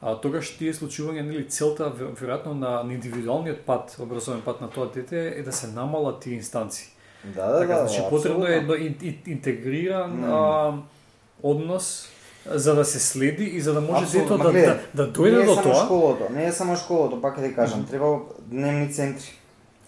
[0.02, 4.70] а тогаш тие случувања нели целта ве- веројатно на, на индивидуалниот пат, образовен пат на
[4.70, 6.86] тоа дете е да се намалат тие инстанции.
[7.26, 7.78] Да, да, Така, да.
[7.80, 10.26] значи да, потребно е ин- интегриран Мм.
[10.28, 10.74] а,
[11.42, 12.08] однос
[12.46, 15.42] за да се следи и за да може детето ма да, да, да дојде не
[15.42, 15.84] е до само тоа.
[15.84, 19.32] школото, не е само школото, пак ќе ти кажам, треба дневни центри.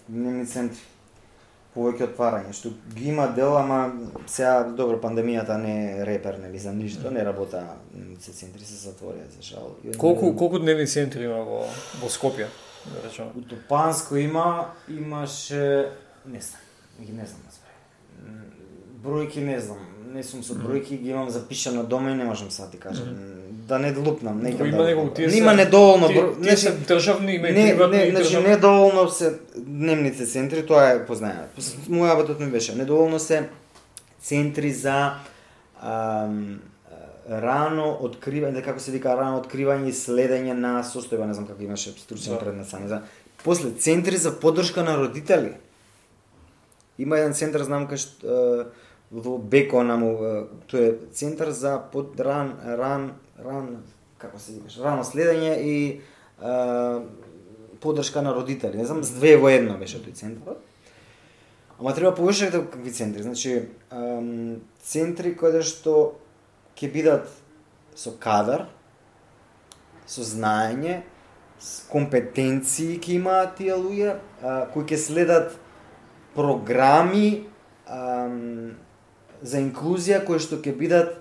[0.09, 0.79] Дневни центри.
[1.79, 3.93] Повеќе отварање, што ги има дел, ама
[4.27, 7.61] сега добро пандемијата не е репер нели за ништо, не работа
[7.93, 9.69] дневните центри се затворија за жал.
[9.97, 11.61] Колку колку дневни центри има во
[12.01, 12.49] во Скопје,
[12.83, 13.31] да речеме?
[13.39, 15.91] У Топанско има, имаше,
[16.25, 16.67] не знам,
[16.99, 17.59] ги не знам да
[18.99, 19.79] Бројки не знам,
[20.09, 23.05] не сум со бројки, ги имам запишано дома и не можам сега да ти кажам.
[23.67, 24.85] Да не лупнам, нека Има да.
[24.85, 26.43] неколку тие Нема недоволно Тие, број.
[26.43, 28.47] тие се државни, има не, приватни не, и значи државни.
[28.49, 31.43] недоволно се дневните центри, тоа е познаено.
[31.89, 33.49] Мојабатот ми беше, недоволно се
[34.21, 35.13] центри за
[35.81, 36.59] ам,
[37.29, 41.91] рано откривање, како се вика, рано откривање и следење на состојба, не знам како имаше
[41.91, 42.39] стручен Да.
[42.39, 43.01] предмет сами за.
[43.43, 45.53] После центри за поддршка на родители.
[46.97, 48.65] Има еден центар, знам кај што
[49.11, 50.13] во Бекона му,
[50.69, 53.77] тој е центар за под ран ран ран
[54.19, 55.77] како се викаш, рано следење и
[56.41, 57.01] а,
[57.79, 58.77] поддршка на родители.
[58.77, 60.59] Не знам, с две во едно беше тој центар.
[61.79, 63.23] Ама треба повише какви да центри.
[63.23, 66.19] Значи, ам, центри кои да што
[66.75, 67.31] ќе бидат
[67.95, 68.67] со кадар,
[70.03, 71.01] со знаење,
[71.59, 74.17] с компетенции ќе имаат тие луѓе,
[74.73, 75.55] кои ќе следат
[76.35, 77.47] програми
[77.87, 78.75] ам,
[79.41, 81.15] за инклузија кои што ќе бидат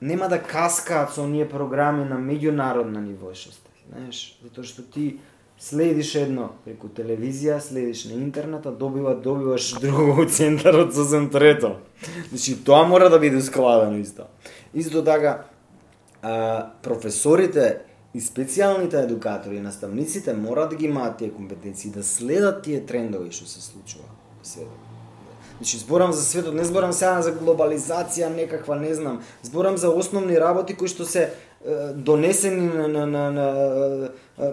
[0.00, 5.18] нема да каскаат со оние програми на меѓународна ниво што сте, знаеш, затоа што ти
[5.60, 11.76] следиш едно преку телевизија, следиш на интернет, а добива, добиваш друго од центарот со центрето
[12.30, 14.24] Значи, тоа мора да биде складено исто.
[14.74, 15.44] Исто така,
[16.22, 17.82] а, професорите
[18.14, 23.30] и специјалните едукатори и наставниците мора да ги имаат тие компетенции, да следат тие трендови
[23.30, 24.08] што се случува
[24.38, 24.89] во светот.
[25.60, 29.20] Значи, зборам за светот, не зборам сега за глобализација некаква, не знам.
[29.42, 31.32] Зборам за основни работи кои што се е,
[31.92, 33.48] донесени на, на, на, на,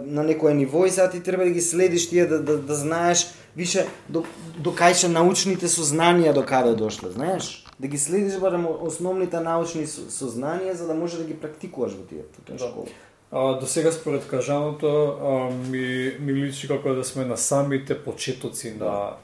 [0.05, 3.27] на некое ниво и сега ти треба да ги следиш тие, да, да, да знаеш
[3.55, 4.23] више до,
[4.59, 7.63] до кај се научните сознанија до каде дошле, знаеш?
[7.79, 12.03] Да ги следиш барем основните научни со- сознанија за да може да ги практикуваш во
[12.03, 12.67] тие таа Да.
[12.67, 12.85] школа.
[13.31, 15.31] А, до сега според кажаното а,
[15.71, 19.15] ми, ми личи како да сме на самите почетоци на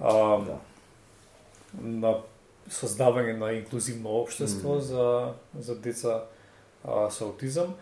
[0.00, 0.12] а,
[0.44, 0.60] Да.
[1.80, 2.16] На
[2.70, 6.24] создавање на инклузивно општество за за деца
[6.84, 7.74] а, со аутизам.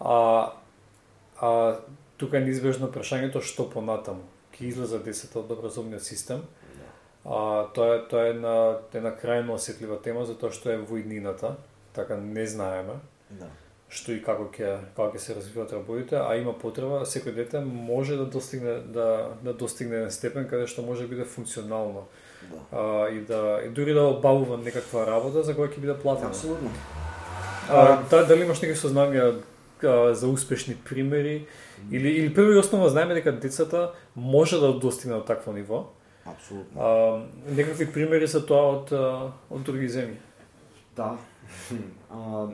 [0.00, 0.52] А,
[1.40, 1.76] а
[2.16, 4.22] тука е неизбежно прашањето што понатаму
[4.54, 6.44] ќе излезат децата од образовниот систем.
[7.24, 8.54] А, тоа е тоа е една
[8.92, 11.56] една крајно осетлива тема затоа што е во иднината,
[11.92, 13.46] така не знаеме Да.
[13.88, 18.16] што и како ќе како ќе се развиваат работите, а има потреба секој дете може
[18.16, 22.06] да достигне да да достигне еден степен каде што може да биде функционално.
[22.48, 22.78] Да.
[22.78, 26.30] А, и да и дури да обавува некаква работа за која ќе биде платена.
[26.30, 26.70] Апсолутно.
[27.68, 29.40] А, да, дали имаш некакви сознанија
[30.12, 31.46] за успешни примери
[31.90, 35.84] или или прво и основно знаеме дека децата може да достигнат до такво ниво.
[36.26, 36.82] Апсолутно.
[36.82, 38.92] А, некакви примери за тоа од
[39.50, 40.16] од други земји.
[40.96, 41.16] Да.
[42.10, 42.48] а,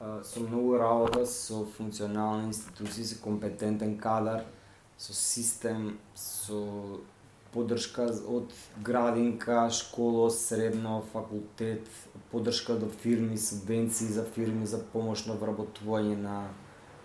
[0.00, 4.44] а, со многу работа со функционални институции, со компетентен кадар,
[4.96, 7.00] со систем, со
[7.52, 8.52] поддршка од
[8.84, 11.86] градинка, школа, средно, факултет,
[12.30, 16.48] поддршка до фирми, субвенции за фирми за помошно вработување на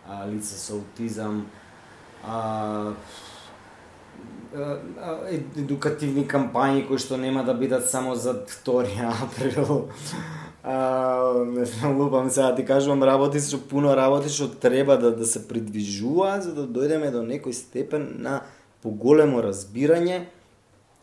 [0.08, 1.46] а, лица со аутизам,
[2.26, 2.94] а,
[4.54, 5.18] а, а,
[5.58, 8.86] едукативни кампањи кои што нема да бидат само за 2
[9.24, 9.90] април.
[10.64, 15.12] А, не знам, лупам сега да ти кажувам работи што пуно работи што треба да
[15.12, 18.44] да се придвижува за да дојдеме до некој степен на
[18.84, 20.26] поголемо разбирање,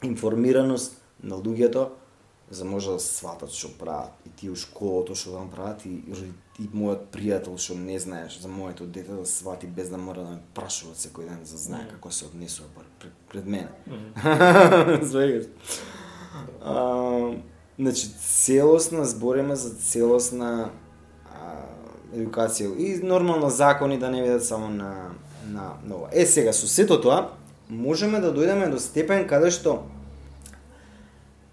[0.03, 1.89] информираност на луѓето
[2.51, 6.01] за може да сватат што прават и тие у школото што да прават и,
[6.59, 10.35] и мојот пријател што не знаеш за моето дете да свати без да мора да
[10.35, 12.69] ме прашува секој ден за знае како се однесува
[12.99, 13.71] пред, пред мене.
[15.11, 15.47] Свегаш.
[17.79, 20.71] Значи, целосна, збориме за целосна
[21.31, 21.65] а,
[22.13, 25.15] едукација и нормално закони да не бидат само на
[25.47, 26.09] на на ова.
[26.13, 27.31] Е сега со сето тоа
[27.71, 29.83] можеме да дојдеме до степен каде што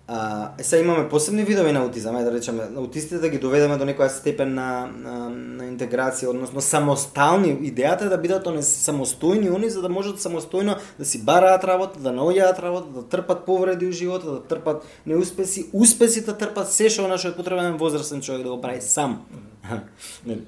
[0.09, 3.75] А, е, сега имаме посебни видови на аутизам, ајде да речеме, аутистите да ги доведеме
[3.75, 7.51] до некоја степен на, на, на интеграција, односно самостални.
[7.67, 11.99] Идејата е да бидат они самостојни они за да можат самостојно да си бараат работа,
[11.99, 16.87] да наоѓаат работа, да трпат повреди у животот, да трпат неуспеси, успесите да трпат се
[16.87, 19.25] што е потребен возрастен човек да го прави сам.
[20.25, 20.47] Нели?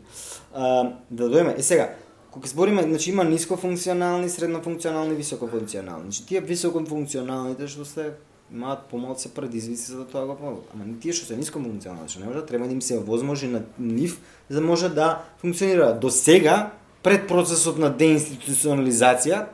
[0.56, 1.60] а, да дојме.
[1.60, 1.90] Е сега,
[2.40, 6.04] кога збориме, значи има ниско функционални, средно функционални, високо функционални.
[6.04, 8.14] Значи тие високо функционалните што се
[8.48, 10.72] имаат помалце предизвици за да тоа го помогат.
[10.74, 12.98] Ама не тие што се ниско функционални што не може да треба да им се
[12.98, 16.00] овозможи на нив за да може да функционираат.
[16.00, 16.72] До сега
[17.04, 19.46] пред процесот на деинституционализација,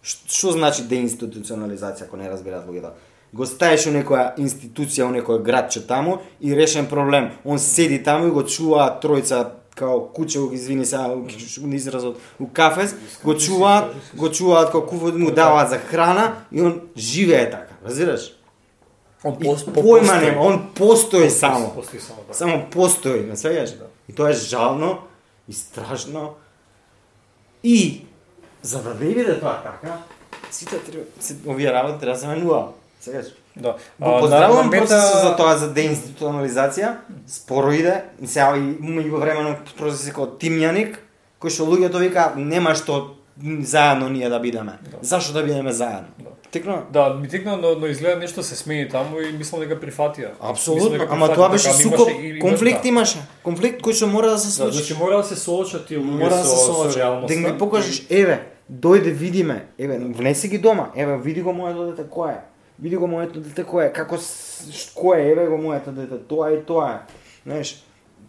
[0.00, 2.96] што значи деинституционализација ако не разбираат луѓето?
[3.34, 7.32] Го ставиш у некоја институција, у некој градче таму и решен проблем.
[7.44, 9.44] Он седи таму и го чуваат тројца
[9.74, 11.26] као куче, извини сега у
[11.68, 12.94] изразот, у кафес,
[13.24, 18.32] го чуваат, го чуваат како куво му даваат за храна и он живее така, разбираш?
[19.24, 20.20] Он И пос- по- појма постои.
[20.20, 21.74] нема, он постои само.
[21.74, 22.34] Постои само, да.
[22.34, 23.78] Само постои, не свеѓаш?
[23.78, 23.84] Да.
[24.08, 24.98] И тоа е жално
[25.48, 26.34] и страшно.
[27.62, 28.04] И
[28.62, 29.98] за да не биде тоа така,
[30.50, 32.68] сите треба се овие работи треба да се менува.
[33.00, 33.26] Сегаш.
[33.56, 33.76] Да.
[34.00, 36.94] Го поздравувам на- на процесот за тоа за деинституционализација.
[37.26, 38.02] Споро иде.
[38.20, 40.96] И сега и меѓу времено процеси како тимјаник,
[41.40, 43.14] кој што луѓето вика нема што
[43.60, 44.78] заедно ние да бидеме.
[44.82, 44.96] Да.
[45.02, 46.08] Зашо да бидеме заедно?
[46.18, 46.30] Да.
[46.50, 50.28] Текно Да, ми текна, но, но изгледа нешто се смени таму и мислам дека прифатија.
[50.40, 52.88] Апсолутно, дека ама тоа беше така, сукоп, имаше и- и- конфликт да.
[52.88, 53.18] имаше.
[53.42, 54.76] Конфликт кој што мора да се Да, случи.
[54.76, 57.34] значи мора да се соочат тие луѓе Мора да со, се со реалноста.
[57.34, 58.40] Да ги покажеш, еве,
[58.72, 62.40] дојде видиме, еве, внеси ги дома, еве, види го моето дете кој е.
[62.78, 66.50] Види го моето дете кој е, како с- кој е, еве го моето дете, тоа
[66.50, 66.98] е тоа е.
[67.42, 67.84] Знаеш,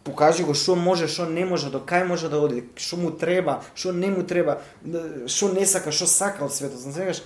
[0.05, 3.57] покажи го што може, што не може, до кај може да оди, што му треба,
[3.73, 6.77] што не му треба, да, што не сака, што сака од светот.
[6.77, 7.23] Знаеш,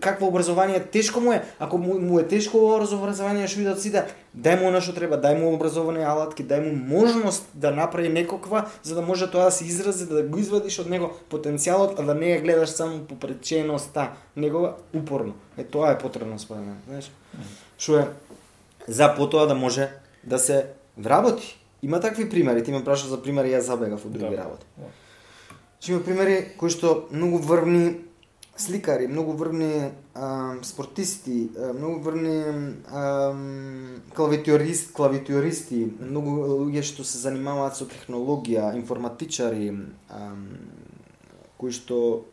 [0.00, 4.04] какво образование тешко му е, ако му, му е тешко образование што видат да сите,
[4.32, 8.64] дај му она што треба, дај му образовани алатки, дај му можност да направи некаква
[8.82, 12.16] за да може тоа да се изрази, да го извадиш од него потенцијалот, а да
[12.16, 15.36] не ја гледаш само попреченоста, него упорно.
[15.58, 17.12] Е тоа е потребно според мене, знаеш.
[17.76, 18.06] Што е
[18.88, 19.92] за потоа да може
[20.24, 20.66] да се
[20.96, 21.58] вработи.
[21.82, 24.44] Има такви примери, ти ме праша за примери, јас забегав од други Да.
[24.44, 24.66] работи.
[24.78, 24.86] Да.
[25.80, 27.96] Значи има примери кои што многу врвни
[28.56, 32.44] сликари, многу врвни а, спортисти, а, многу врвни
[32.86, 33.34] а,
[34.14, 39.72] клавитиорист, клавитиористи, многу луѓе што се занимаваат со технологија, информатичари,
[40.08, 40.36] а,
[41.58, 42.24] кои што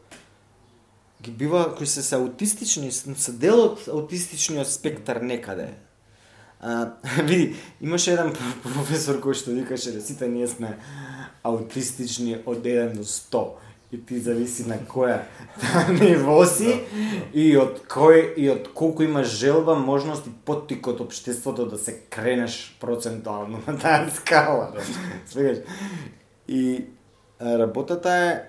[1.21, 5.73] ги бива, кои се се аутистични, се дел од аутистичниот спектар некаде.
[6.59, 6.91] А,
[7.23, 8.33] види, имаше еден
[8.63, 10.75] професор кој што викаше да сите ние сме
[11.43, 13.43] аутистични од 1 до 100
[13.91, 15.23] и ти зависи на која
[16.01, 16.75] ниво си
[17.33, 21.95] и од кој и од колку имаш желба, можност и поттик од општеството да се
[22.09, 24.73] кренеш процентуално на таа скала.
[25.25, 25.63] Свегаш.
[26.47, 26.85] И
[27.41, 28.43] работата е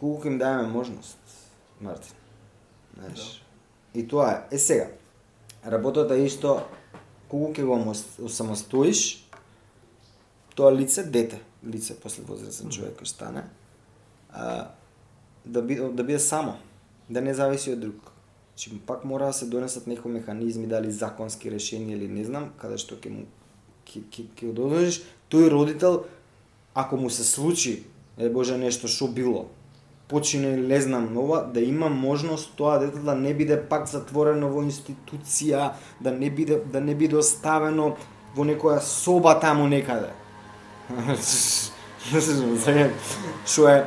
[0.00, 1.18] колку им даваме можност,
[1.80, 2.14] Мартин.
[2.96, 3.44] Знаеш.
[3.94, 4.54] И тоа е.
[4.54, 4.86] Е сега,
[5.66, 6.60] работата е исто
[7.28, 7.78] кога ќе го
[8.26, 9.26] осамостоиш
[10.54, 13.44] тоа лице, дете, лице после возрастен човек кој стане,
[14.32, 14.70] а,
[15.44, 16.56] да би да биде само,
[17.08, 18.12] да не зависи од друг.
[18.56, 22.76] Чи пак мора да се донесат некои механизми, дали законски решенија или не знам, каде
[22.76, 23.24] што ќе му
[23.86, 25.00] ќе ќе ќе
[25.30, 26.04] тој родител
[26.74, 27.84] ако му се случи,
[28.18, 29.48] е боже нешто што било,
[30.10, 34.48] почине или не знам нова, да има можност тоа дете да не биде пак затворено
[34.50, 37.96] во институција, да не биде да не биде оставено
[38.34, 40.10] во некоја соба таму некаде.
[43.46, 43.84] Што е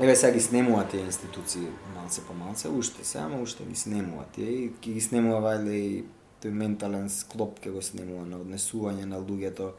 [0.00, 1.66] Еве сега ги снемува тие институции
[1.96, 6.04] малце по малце, уште се, ама уште ги снемува тие и ги снемува вајде и
[6.40, 9.74] тој ментален склоп ке го снемува на однесување на луѓето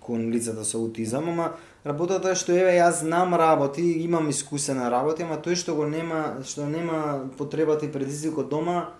[0.00, 1.52] кон лицата со аутизам, ама
[1.84, 6.42] работата е што еве јас знам работи, имам искусена работи, ама тој што го нема,
[6.44, 8.90] што нема потребата и предизвикот дома,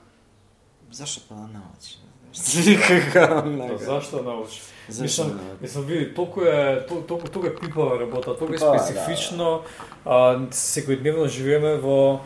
[0.92, 1.98] зашто па да научи?
[3.14, 4.60] Да, зашто научи?
[4.88, 5.62] Зашто Мислам, да научи?
[5.62, 9.62] мислам види, толку е тол- толку толку е пипава работа, толку е да, специфично,
[10.04, 12.20] а, секојдневно живееме во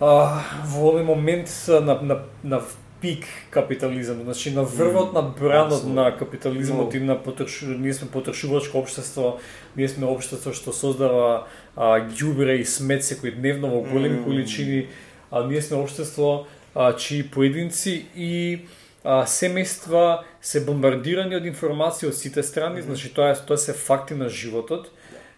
[0.00, 2.62] а, во овој момент на на на
[3.00, 7.62] пик капитализам, значи на врвот на бранот на капитализмот и на потрош...
[7.62, 9.38] ние сме потрошувачко општество,
[9.76, 11.46] ние сме општество што создава
[11.76, 14.88] а, ѓубре и смет секојдневно во големи количини,
[15.30, 18.66] а ние сме општество а, чии поединци и
[19.04, 24.14] а, семејства се бомбардирани од информации од сите страни, значи тоа е тоа се факти
[24.14, 24.90] на животот.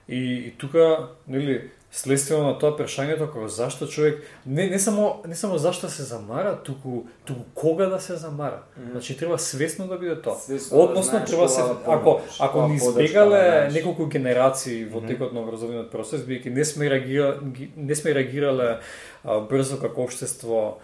[0.08, 5.34] И, и тука, нели, следствено на тоа прашањето како зашто човек не не само не
[5.34, 8.62] само зашто се замара, туку туку кога да се замара.
[8.90, 10.34] Значи треба свесно да биде тоа.
[10.34, 13.74] Свесно да Односно знаеш треба се да ако ако ни да избегале дадеш.
[13.74, 18.78] неколку генерации во текот на образовниот процес, бидејќи не сме реагира, ги- не сме реагирале
[19.24, 20.78] а, брзо како општество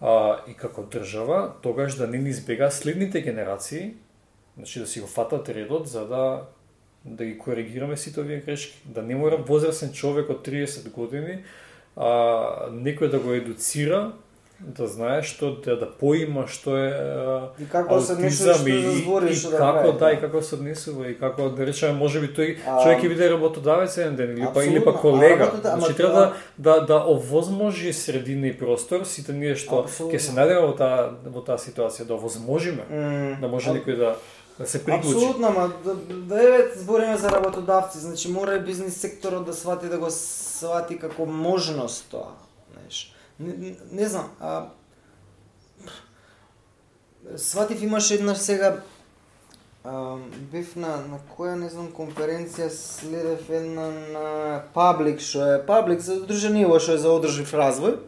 [0.00, 3.94] а, и како држава, тогаш да не ни избега следните генерации,
[4.56, 6.42] значи да си го фатат редот за да
[7.04, 11.38] да ги коригираме сите овие грешки, да не мора возрастен човек од 30 години
[11.96, 12.08] а,
[12.70, 14.12] некој да го едуцира
[14.60, 16.90] да знае што да, да поима што е
[17.58, 18.88] И како се однесуваш, аутизам што и, да
[19.22, 20.20] и, и да како прави, да и да.
[20.20, 24.16] како се однесува и како да речеме можеби тој А, човек ќе биде работодавец еден
[24.16, 25.44] ден или па или па колега.
[25.46, 30.32] работата- Значи треба да да да овозможи средина и простор сите ние што ќе се
[30.32, 34.16] најдеме во таа во таа ситуација да овозможиме М, да може а- некој да
[34.58, 35.16] да се приклучи.
[35.16, 39.86] Апсолутно, ама да, да еве збориме за работодавци, значи мора и бизнис секторот да свати
[39.86, 42.34] да го свати како можност тоа,
[42.72, 43.14] знаеш.
[43.40, 44.66] Не, не, не знам, а
[47.36, 48.80] сватив имаше еднаш сега
[49.84, 50.16] а,
[50.52, 56.20] бев на на која не знам конференција следев една на Public што е Public за
[56.26, 57.98] дружениво што е за одржив развој.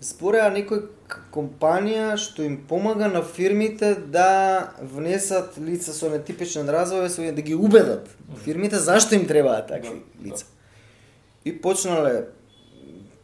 [0.00, 0.86] Збореа некој
[1.34, 7.54] компанија што им помага на фирмите да внесат лица со нетипичен развој, со да ги
[7.54, 8.08] убедат.
[8.44, 10.46] Фирмите зашто им требаат такви Да, лица.
[11.44, 12.26] И почнале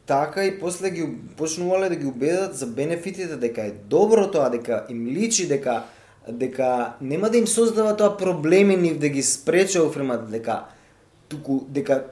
[0.07, 4.85] така и после ги почнувале да ги убедат за бенефитите дека е добро тоа, дека
[4.89, 5.83] им личи дека
[6.29, 10.65] дека нема да им создава тоа проблеми нив да ги спрече во фирмата, дека
[11.29, 12.05] туку дека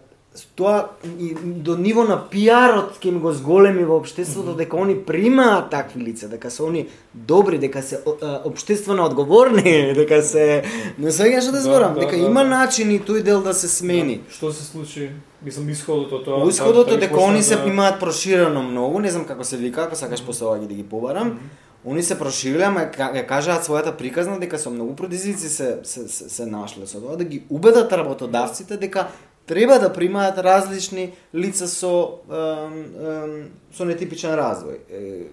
[0.56, 0.88] тоа
[1.18, 6.02] и до ниво на пиарот ќе им го зголеми во општеството дека они примаат такви
[6.02, 6.82] лица, дека се они
[7.14, 8.00] добри, дека се
[8.44, 9.62] општествено одговорни,
[9.94, 10.62] дека се
[10.98, 12.50] не свеѓаш што да Да, зборам, да, дека да, има да.
[12.50, 14.20] начини тој дел да се смени.
[14.28, 15.10] Што се случи?
[15.40, 16.48] Мислам исходот од тоа.
[16.48, 19.56] Исходот да- е да дека они се да- имаат проширено многу, не знам како се
[19.56, 21.38] вика, ако сакаш после ова ги да ги побарам.
[21.84, 26.28] Они се прошириле, ама ја кажаат својата приказна дека со многу предизвици се, се, се,
[26.28, 29.06] се нашле со тоа, да ги убедат работодавците дека
[29.46, 34.78] треба да примаат различни лица со ем, ем, со нетипичен развој.
[34.88, 35.28] Е,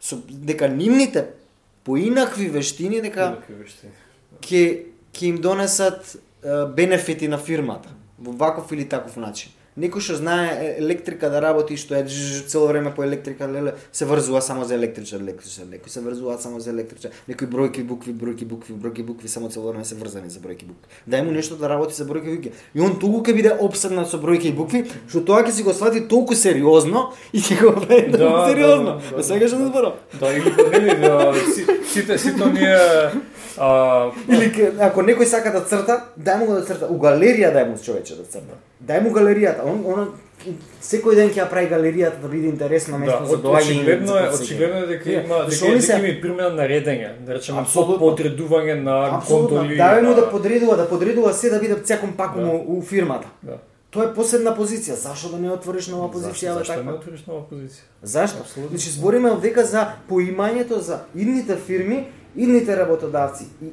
[0.00, 1.26] со, дека нивните
[1.84, 3.36] поинакви вештини дека
[4.40, 4.62] ќе
[5.12, 9.52] ќе им донесат е, бенефити на фирмата во ваков или таков начин.
[9.80, 12.04] Некој што знае електрика да работи што е
[12.44, 16.60] цело време по електрика леле се врзува само за електричар, електричар, некои се врзуваат само
[16.60, 20.40] за електричар, некои бројки, букви, бројки, букви, бројки, букви само цело време се врзани за
[20.40, 20.84] бројки, букви.
[21.08, 22.52] Дај му нешто да работи за бројки, букви.
[22.74, 25.72] И он туку ќе биде обседнат со бројки и букви, што тоа ќе си го
[25.72, 28.84] свати толку сериозно и ќе го прави Да, толку да, сериозно.
[28.86, 29.24] да, Да, да.
[29.24, 29.92] сега што да зборам.
[30.20, 30.50] Да, или
[30.98, 32.76] да си- сите сите оние
[33.58, 34.46] а Или
[34.80, 36.86] ако некој сака да црта, дај му го да црта.
[36.86, 38.54] У галерија дај му човече да црта.
[38.80, 39.64] Дај му галеријата.
[39.70, 40.08] Он, он
[40.82, 43.70] секој ден ќе ја прави галеријата да биде интересно Да, место за од- доаѓање.
[43.70, 47.34] очигледно за е, очигледно е дека има дека дека се- има примена на редење, да
[47.34, 47.98] речеме Апсолутно.
[47.98, 49.76] по подредување на контроли.
[49.76, 52.50] Дај му да подредува, да подредува се да биде цеком паком Да.
[52.66, 53.28] у, фирмата.
[53.42, 53.58] Да.
[53.90, 54.94] Тоа е посебна позиција.
[54.94, 56.94] Зашо да не отвориш нова позиција Зашто, зашто не таква?
[56.94, 57.82] отвориш нова позиција?
[58.04, 58.38] Зашто?
[58.40, 58.70] Апсолутно.
[58.70, 62.06] Значи збориме овдека за поимањето за идните фирми,
[62.36, 63.44] идните работодавци.
[63.60, 63.66] И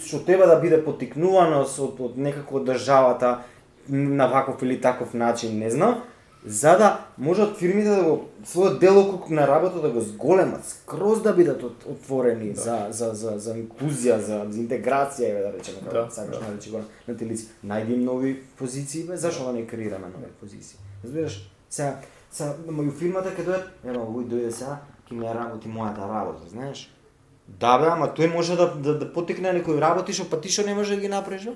[0.00, 3.38] што треба да биде потикнувано од, од некако од државата
[3.88, 6.02] на ваков или таков начин, не знам,
[6.46, 11.32] за да можат фирмите да го својот делокруг на работа да го зголемат, скроз да
[11.34, 12.60] бидат от, отворени Да.
[12.60, 16.48] за, за, за, за инклузија, за, за интеграција, еве да речеме, како Да, сакаш да.
[16.48, 17.46] наречи го на телици.
[17.66, 20.78] Најди нови позиции, бе, зашо да не креираме нови позиции?
[21.04, 21.50] Разбираш?
[21.70, 21.96] Сега,
[22.30, 24.80] сега, моју фирмата ќе дојдат, ема, овој дојде сега,
[25.10, 26.90] ќе ми работи мојата работа, знаеш?
[27.46, 30.66] Да бе, ама тој може да, да, да потикне некои работи што па ти што
[30.66, 31.54] не може да ги направиш, бе?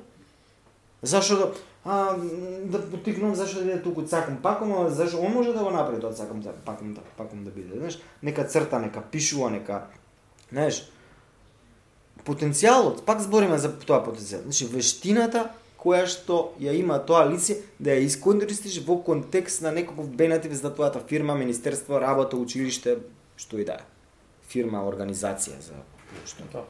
[1.07, 1.53] Зашо да
[1.85, 2.17] а,
[2.65, 6.01] да потикнам зашо да биде туку цакам паком, а зашо он може да го направи
[6.01, 7.99] тоа цакам пакам, паком да паком да биде, знаеш?
[8.23, 9.87] Нека црта, нека пишува, нека
[10.53, 10.91] знаеш,
[12.27, 14.43] потенцијалот, пак збориме за тоа потенцијал.
[14.43, 20.11] Значи вештината која што ја има тоа лице да ја искористиш во контекст на некаков
[20.11, 22.99] бенефит за твојата фирма, министерство, работа, училиште,
[23.37, 23.87] што и да е.
[24.51, 25.79] Фирма, организација за
[26.27, 26.43] што.
[26.53, 26.65] Да.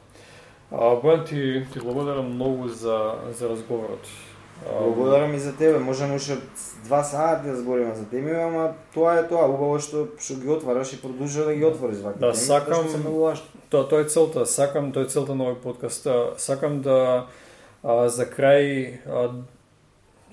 [0.69, 4.05] А, Бојан, ти, ти благодарам многу за, за разговорот.
[4.65, 5.79] Благодарам и за тебе.
[5.79, 6.37] Можеме уште
[6.83, 9.45] два сати да збориме за теми, ама тоа е тоа.
[9.45, 13.35] Убаво што што ги отвараш и продолжува да ги отвориш вакви Да, теми, сакам- тоа.
[13.69, 14.45] Тоа, е целта.
[14.45, 16.07] Сакам, тоа е целта на овој подкаст.
[16.37, 17.27] Сакам да
[17.83, 19.29] а, за крај а,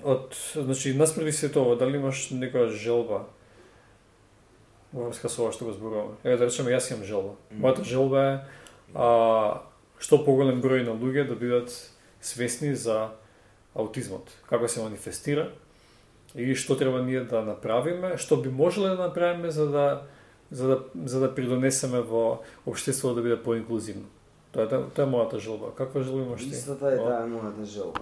[0.03, 3.25] од значи наспреди се тоа, дали имаш некоја желба
[4.93, 6.15] во врска со ова што го зборуваме?
[6.23, 7.35] Еве да речеме јас имам желба.
[7.51, 8.39] Мојата желба е
[8.95, 9.61] а,
[9.99, 11.69] што поголем број на луѓе да бидат
[12.21, 13.09] свесни за
[13.75, 15.49] аутизмот, како се манифестира
[16.35, 20.01] и што треба ние да направиме, што би можеле да направиме за да
[20.51, 24.05] за да за да придонесеме во општеството да биде поинклузивно.
[24.51, 25.71] Тоа е тоа е мојата желба.
[25.75, 26.55] Каква желба имаш ти?
[26.55, 27.99] Истата е таа мојата желба.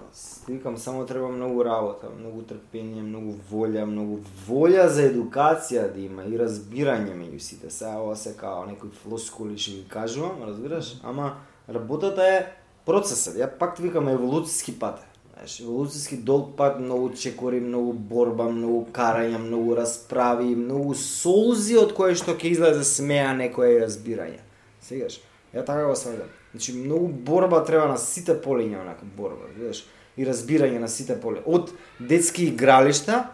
[0.48, 6.26] Викам само треба многу работа, многу трпение, многу волја, многу волја за едукација да има
[6.30, 7.70] и разбирање меѓу сите.
[7.70, 11.00] Сега ова се као некои флоскули што ги кажувам, разбираш?
[11.02, 11.34] Ама
[11.66, 12.46] работата е
[12.86, 13.34] процесот.
[13.34, 15.02] Ја пак викам еволуциски пат.
[15.02, 15.13] е.
[15.34, 21.90] Знаеш, еволуцијски долг пат, многу чекори, многу борба, многу карање, многу расправи, многу солзи од
[21.96, 24.38] кои што ќе излезе смеа некое разбирање.
[24.86, 25.18] Сегаш,
[25.50, 26.30] ја така го сваѓам.
[26.52, 29.82] Значи многу борба треба на сите полиња онака борба, видиш,
[30.16, 31.42] и разбирање на сите поле.
[31.42, 33.24] Од детски игралишта,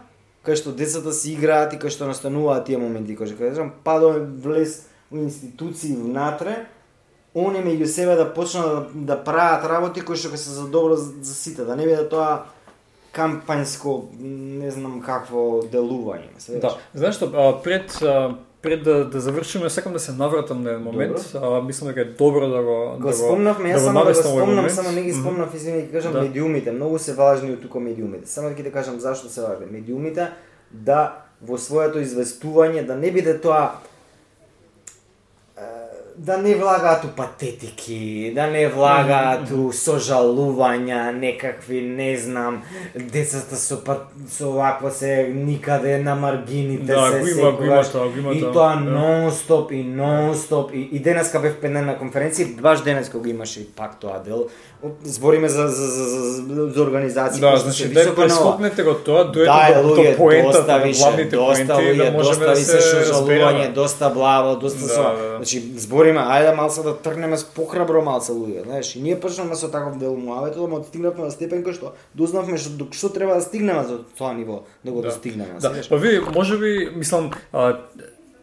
[0.41, 3.99] кај што децата си играат и кај што настануваат тие моменти, кај што кажам, па
[4.01, 6.63] до влез у институции внатре,
[7.35, 10.95] они меѓу себе да почнат да, да прават работи кои што ќе се за добро
[10.95, 12.45] за, сите, да не биде тоа
[13.15, 16.31] кампањско, не знам какво делување.
[16.59, 17.31] Да, знаеш што,
[17.63, 17.99] пред
[18.61, 21.17] пред да, да завршиме, сакам да се навратам на еден момент.
[21.35, 24.69] А, мислам дека е добро да го Го спомнавме, јас да само да го спомнам,
[24.69, 26.21] само не ги спомнав, извини, ќе кажам Да.
[26.21, 28.29] медиумите, многу се важни од тука медиумите.
[28.29, 29.65] Само да ќе ти кажам зашто се важни.
[29.65, 30.29] Медиумите
[30.71, 33.81] да во своето известување да не биде тоа
[36.17, 42.61] да не влагаат у патетики, да не влагаат у сожалувања, некакви, не знам,
[42.95, 43.81] децата со
[44.29, 47.91] со ваква се никаде на маргините Да, се има, го има секогаш.
[47.91, 48.75] тоа, го има И тоа.
[48.75, 48.91] Да.
[48.91, 53.61] нон-стоп и нон-стоп и, и денеска бев пет дена на конференција, баш денеска го имаше
[53.61, 54.47] и пак тоа дел.
[55.03, 59.81] Збориме за за за за, за организација Да, значи да прескокнете го тоа, дојдете Да,
[59.81, 62.81] до, до луѓе, поентата, доста до више, главните доста поенти, луѓе, да можеме доста да
[62.81, 63.67] се разбереме.
[63.69, 65.03] доста блаво, доста Да, со.
[65.03, 65.35] да, да.
[65.35, 69.69] Значи, збориме, ајде малце да тргнеме с похрабро малце луѓе, знаеш, и ние почнавме со
[69.69, 73.41] таков дел муавето, ама стигнавме на степен кој што дознавме што до што треба да
[73.41, 75.07] стигнеме за тоа ниво, да го Да.
[75.07, 75.89] достигнеме, Да, знаеш.
[75.89, 77.77] па види, може би, мислам, а,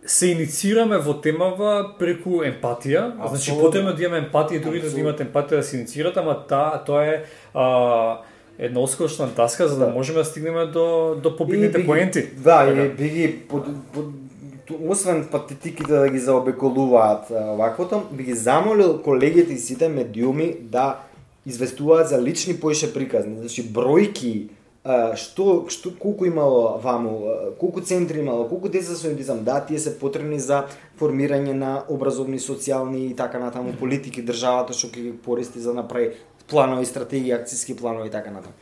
[0.09, 3.13] се иницираме во темава преку емпатија.
[3.19, 3.65] Значи Апсолутно.
[3.65, 7.23] потребно да имаме емпатија другите да имат емпатија да се иницират, ама та, тоа е
[7.55, 8.19] а,
[8.59, 9.93] една оскошна таска за да, Да.
[9.93, 10.85] можеме да стигнеме до
[11.17, 12.27] до И победните би ги- поенти.
[12.35, 12.83] Да, Така.
[12.83, 14.07] и би ги под, под,
[14.81, 20.97] освен патетиките да ги заобиколуваат а, ваквото, би ги замолил колегите и сите медиуми да
[21.47, 24.49] известуваат за лични поише приказни, значи бројки,
[25.17, 29.93] што што колку имало ваму, колку центри имало, колку деца со аутизам, да, тие се
[29.99, 30.65] потребни за
[31.01, 35.83] формирање на образовни, социјални и така натаму политики државата што ќе ги користи за да
[35.83, 36.15] направи
[36.49, 38.55] планови, стратегии, акцијски планови и така натаму.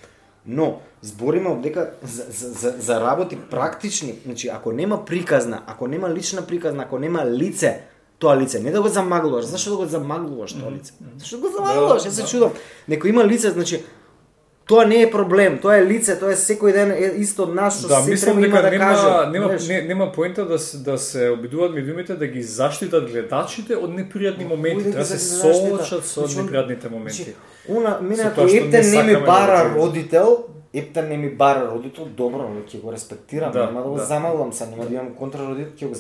[0.47, 6.11] Но, збориме дека за, за, за, за работи практични, значи ако нема приказна, ако нема
[6.11, 7.83] лична приказна, ако нема лице,
[8.19, 10.93] тоа лице, не да го замаглуваш, зашто да го замаглуваш тоа лице?
[11.19, 12.03] Зашто го замаглуваш?
[12.03, 12.51] Јас се чудам.
[12.89, 13.83] Некој има лице, значи
[14.67, 17.79] тоа не е проблем, тоа е лице, тоа е секој ден е исто од нас
[17.79, 19.31] што Да, се мислам дека да нема, каже.
[19.31, 23.91] нема, не, нема поента да се, да се обидуваат медиумите да ги заштитат гледачите од
[23.91, 27.23] непријатни моменти, да треба да се соочат со Значи, непријатните моменти.
[27.23, 27.35] Значи,
[27.69, 30.45] Уна, мене Со ако тоа што не ми да бара родител,
[30.75, 34.05] Ептен не ми бара родител, добро, ќе го респектирам, Да, нема да го да.
[34.05, 35.95] замаглам се, нема да имам контрародител, ќе го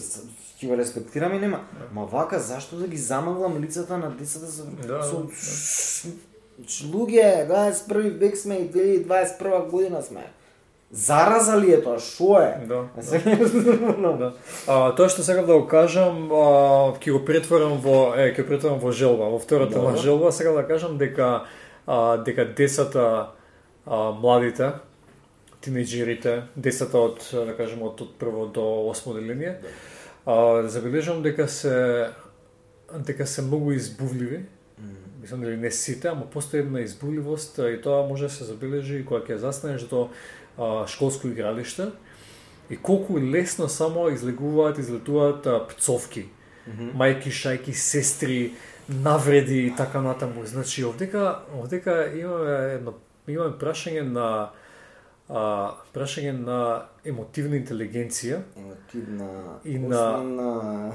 [0.56, 1.60] ќе го респектирам и нема.
[1.94, 5.22] Ма вака зашто да ги замаглам лицата на децата со Да, со
[6.58, 6.68] да.
[6.68, 10.26] Ш- луѓе, 21 век сме и 2021 година сме.
[10.90, 11.98] Зараза ли е тоа?
[11.98, 12.58] Шо е?
[12.66, 12.84] Да.
[13.02, 13.18] Се-
[14.18, 14.32] Да.
[14.66, 16.42] А, тоа што сакам да го кажам, а,
[16.94, 19.24] ќе го претворам во е, ќе претворам во желба.
[19.26, 21.44] Во втората на желба сакам да кажам дека
[21.86, 23.30] а, дека децата
[23.86, 24.72] а, младите
[25.60, 29.56] тинеџерите, децата од да кажем од, од прво до осмо деление,
[30.24, 32.10] а, забележам дека се
[32.94, 34.44] дека се многу избувливи.
[35.26, 39.00] Мислам дали не сите, ама постои една избувливост а, и тоа може да се забележи
[39.02, 40.04] кога ќе застанеш до
[40.54, 41.88] а, школско игралиште
[42.70, 46.28] и колку лесно само излегуваат, излетуваат а, пцовки.
[46.94, 48.54] Мајки, шајки, сестри,
[48.86, 50.46] навреди и така натаму.
[50.46, 52.94] Значи, овдека, овдека имаме едно
[53.26, 54.50] имаме прашање на
[55.28, 56.58] а, прашање на
[57.04, 58.36] емотивна интелигенција.
[58.56, 59.28] Емотивна
[59.64, 60.92] И на- основна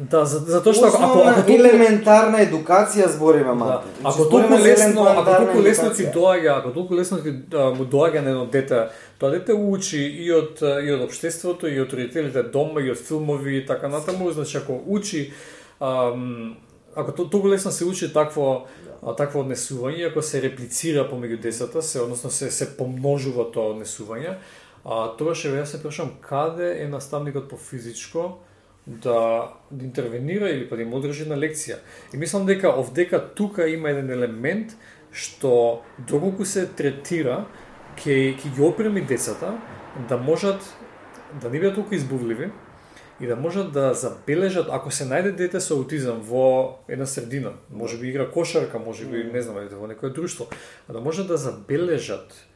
[0.00, 3.88] Да, за, затоа што ако, ако, ако толку, елементарна едукација збориме да, мати.
[4.04, 8.20] ако толку за лесно, ако толку лесно ти доаѓа, ако толку лесно ти му доаѓа
[8.20, 8.88] на едно дете,
[9.18, 13.56] тоа дете учи и од и од општеството, и од родителите дома, и од филмови
[13.56, 15.32] и така натаму, значи ако учи
[15.80, 16.56] ам,
[16.96, 18.66] ако то, толку лесно се учи такво
[19.02, 24.36] а, такво однесување, ако се реплицира помеѓу децата, се односно се се помножува тоа однесување,
[24.84, 28.38] а тогаш ше јас се прашам каде е наставникот по физичко
[28.86, 31.78] да, да интервенира или па да им одржи на лекција.
[32.14, 34.76] И мислам дека овдека тука има еден елемент
[35.12, 37.44] што доколку се третира
[37.98, 39.56] ќе ќе ги опреми децата
[40.08, 40.62] да можат
[41.42, 42.50] да не бидат толку избувливи
[43.20, 47.98] и да можат да забележат ако се најде дете со аутизам во една средина, може
[47.98, 50.48] би игра кошарка, може би не знам, во некое друштво,
[50.88, 52.46] а да можат да забележат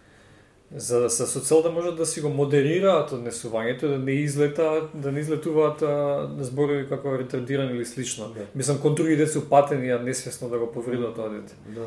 [0.77, 4.89] за да се со цел да можат да си го модерираат однесувањето, да не излета,
[4.95, 8.33] да не излетуваат а, зборови како ретардирани или слично.
[8.35, 8.47] Да.
[8.55, 11.55] Мислам кон други деца упатени, а несвесно да го повредат тоа дете.
[11.69, 11.87] Да.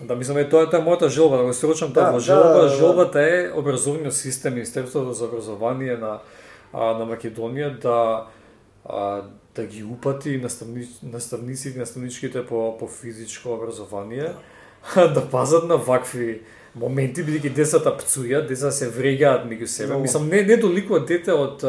[0.00, 2.10] Да, мислам, е тоа е тоа е мојата желба, да го срочам тоа.
[2.10, 2.68] Да, да, желба, да, да.
[2.68, 6.18] желбата е образовниот систем, Министерството за образование на
[6.72, 8.26] а, на Македонија да
[8.84, 9.22] а,
[9.54, 14.34] да ги упати наставни, наставниците и наставничките по по физичко образование
[14.94, 16.42] да пазат на вакви
[16.76, 19.88] моменти бидејќи децата пцујат, деца се вреѓаат меѓу себе.
[19.94, 20.02] Многу.
[20.02, 21.64] Мислам не не толику дете од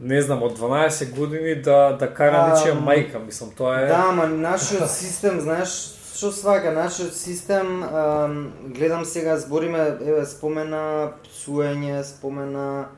[0.00, 4.04] не знам од 12 години да да кара А, нечија мајка, мислам тоа е Да,
[4.12, 7.84] ама нашиот систем, знаеш, што свака, нашиот систем,
[8.74, 12.88] гледам сега, збориме, еве, спомена псуење, спомена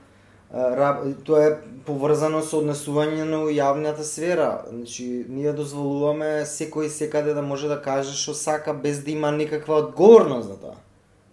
[0.54, 1.52] раб- тоа е
[1.86, 4.64] поврзано со однесување на јавната сфера.
[4.70, 9.74] Значи, ние дозволуваме секој секаде да може да каже што сака без да има никаква
[9.74, 10.76] одговорност за тоа.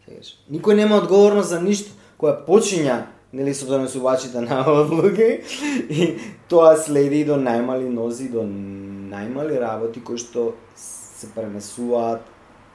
[0.05, 0.37] Сегаш.
[0.51, 1.91] Никој нема одговорност за ништо.
[2.21, 5.41] Која почиња нели со донесувачите на одлуки
[5.89, 6.17] и
[6.49, 10.53] тоа следи до најмали нози, до најмали работи кои што
[11.21, 12.27] се пренесуваат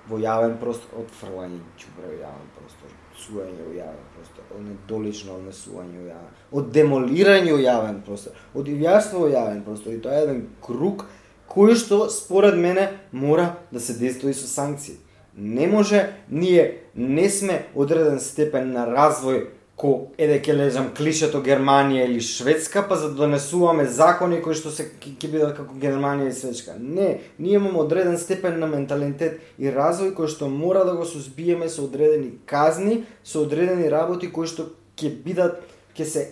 [0.07, 5.39] во јавен простор, од фрлање чубре во јавен простор, цуење во јавен простор, од недолично
[5.41, 10.21] однесување во јавен, од демолирање во јавен простор, од јавство во јавен простор и тоа
[10.21, 11.09] е еден круг
[11.51, 14.99] кој што според мене мора да се действува и со санкции.
[15.37, 22.07] Не може, ние не сме одреден степен на развој ко еде ќе лежам клишето Германија
[22.09, 26.37] или Шведска, па за да донесуваме закони кои што се ќе бидат како Германија и
[26.37, 26.79] Шведска.
[26.81, 27.09] Не,
[27.39, 31.85] ние имаме одреден степен на менталитет и развој кој што мора да го сузбиеме со
[31.85, 35.61] одредени казни, со одредени работи кои што ќе бидат
[35.93, 36.25] ќе се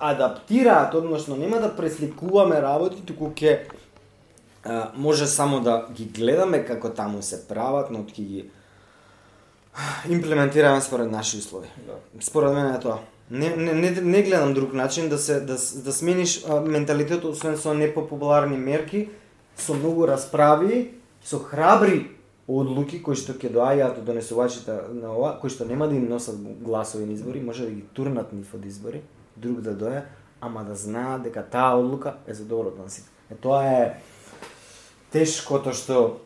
[0.00, 3.58] адаптираат, односно нема да пресликуваме работи, туку ќе
[4.96, 8.46] може само да ги гледаме како таму се прават, но ќе ги
[10.08, 11.68] имплементираме според наши услови.
[11.86, 11.92] Да.
[12.20, 12.98] Според мене е тоа.
[13.30, 17.56] Не, не, не, не гледам друг начин да се да, да смениш а, менталитетот освен
[17.56, 19.08] со непопуларни мерки,
[19.56, 22.10] со многу расправи, со храбри
[22.48, 26.40] одлуки кои што ќе доаѓаат од донесувачите на ова, кои што нема да им носат
[26.62, 29.02] гласови на избори, може да ги турнат нив од избори,
[29.36, 30.02] друг да доја,
[30.40, 33.06] ама да знаат дека таа одлука е за доброто на сите.
[33.30, 34.02] Е тоа е
[35.14, 36.18] тешкото што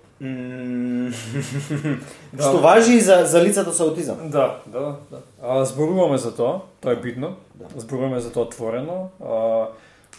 [2.32, 2.42] Да.
[2.42, 4.16] што важи и за за лицата со аутизам.
[4.24, 5.18] Да, да, да.
[5.42, 7.36] А, зборуваме за тоа, тоа е битно.
[7.54, 7.64] Да.
[7.76, 9.66] Зборуваме за тоа отворено, а,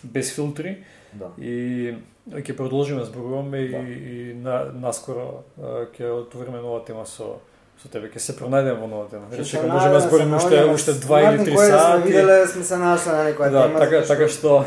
[0.03, 0.77] без филтри
[1.13, 1.25] Да.
[1.39, 1.95] и
[2.27, 3.77] ќе продолжиме да зборуваме Да.
[3.77, 3.93] и,
[4.31, 7.39] и на, наскоро а, ќе отвориме нова тема со
[7.75, 9.25] со тебе, ќе се пронајдеме во нова тема.
[9.31, 12.03] Рече, дека можеме да збориме уште уште 2 или 3 Сме сати.
[12.03, 13.79] виделе, сме се нашли на некоја Да, тема.
[13.79, 14.65] така така што а,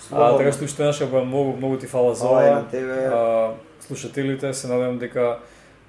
[0.00, 0.38] слободно.
[0.38, 2.54] така што уште наша многу многу ти фала за Ова е ова.
[2.54, 3.06] на тебе.
[3.06, 3.50] А,
[3.86, 5.38] слушателите, се надевам дека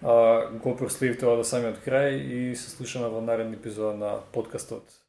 [0.04, 5.07] а, го проследивте ова до самиот крај и се слушаме во наредни епизода на подкастот.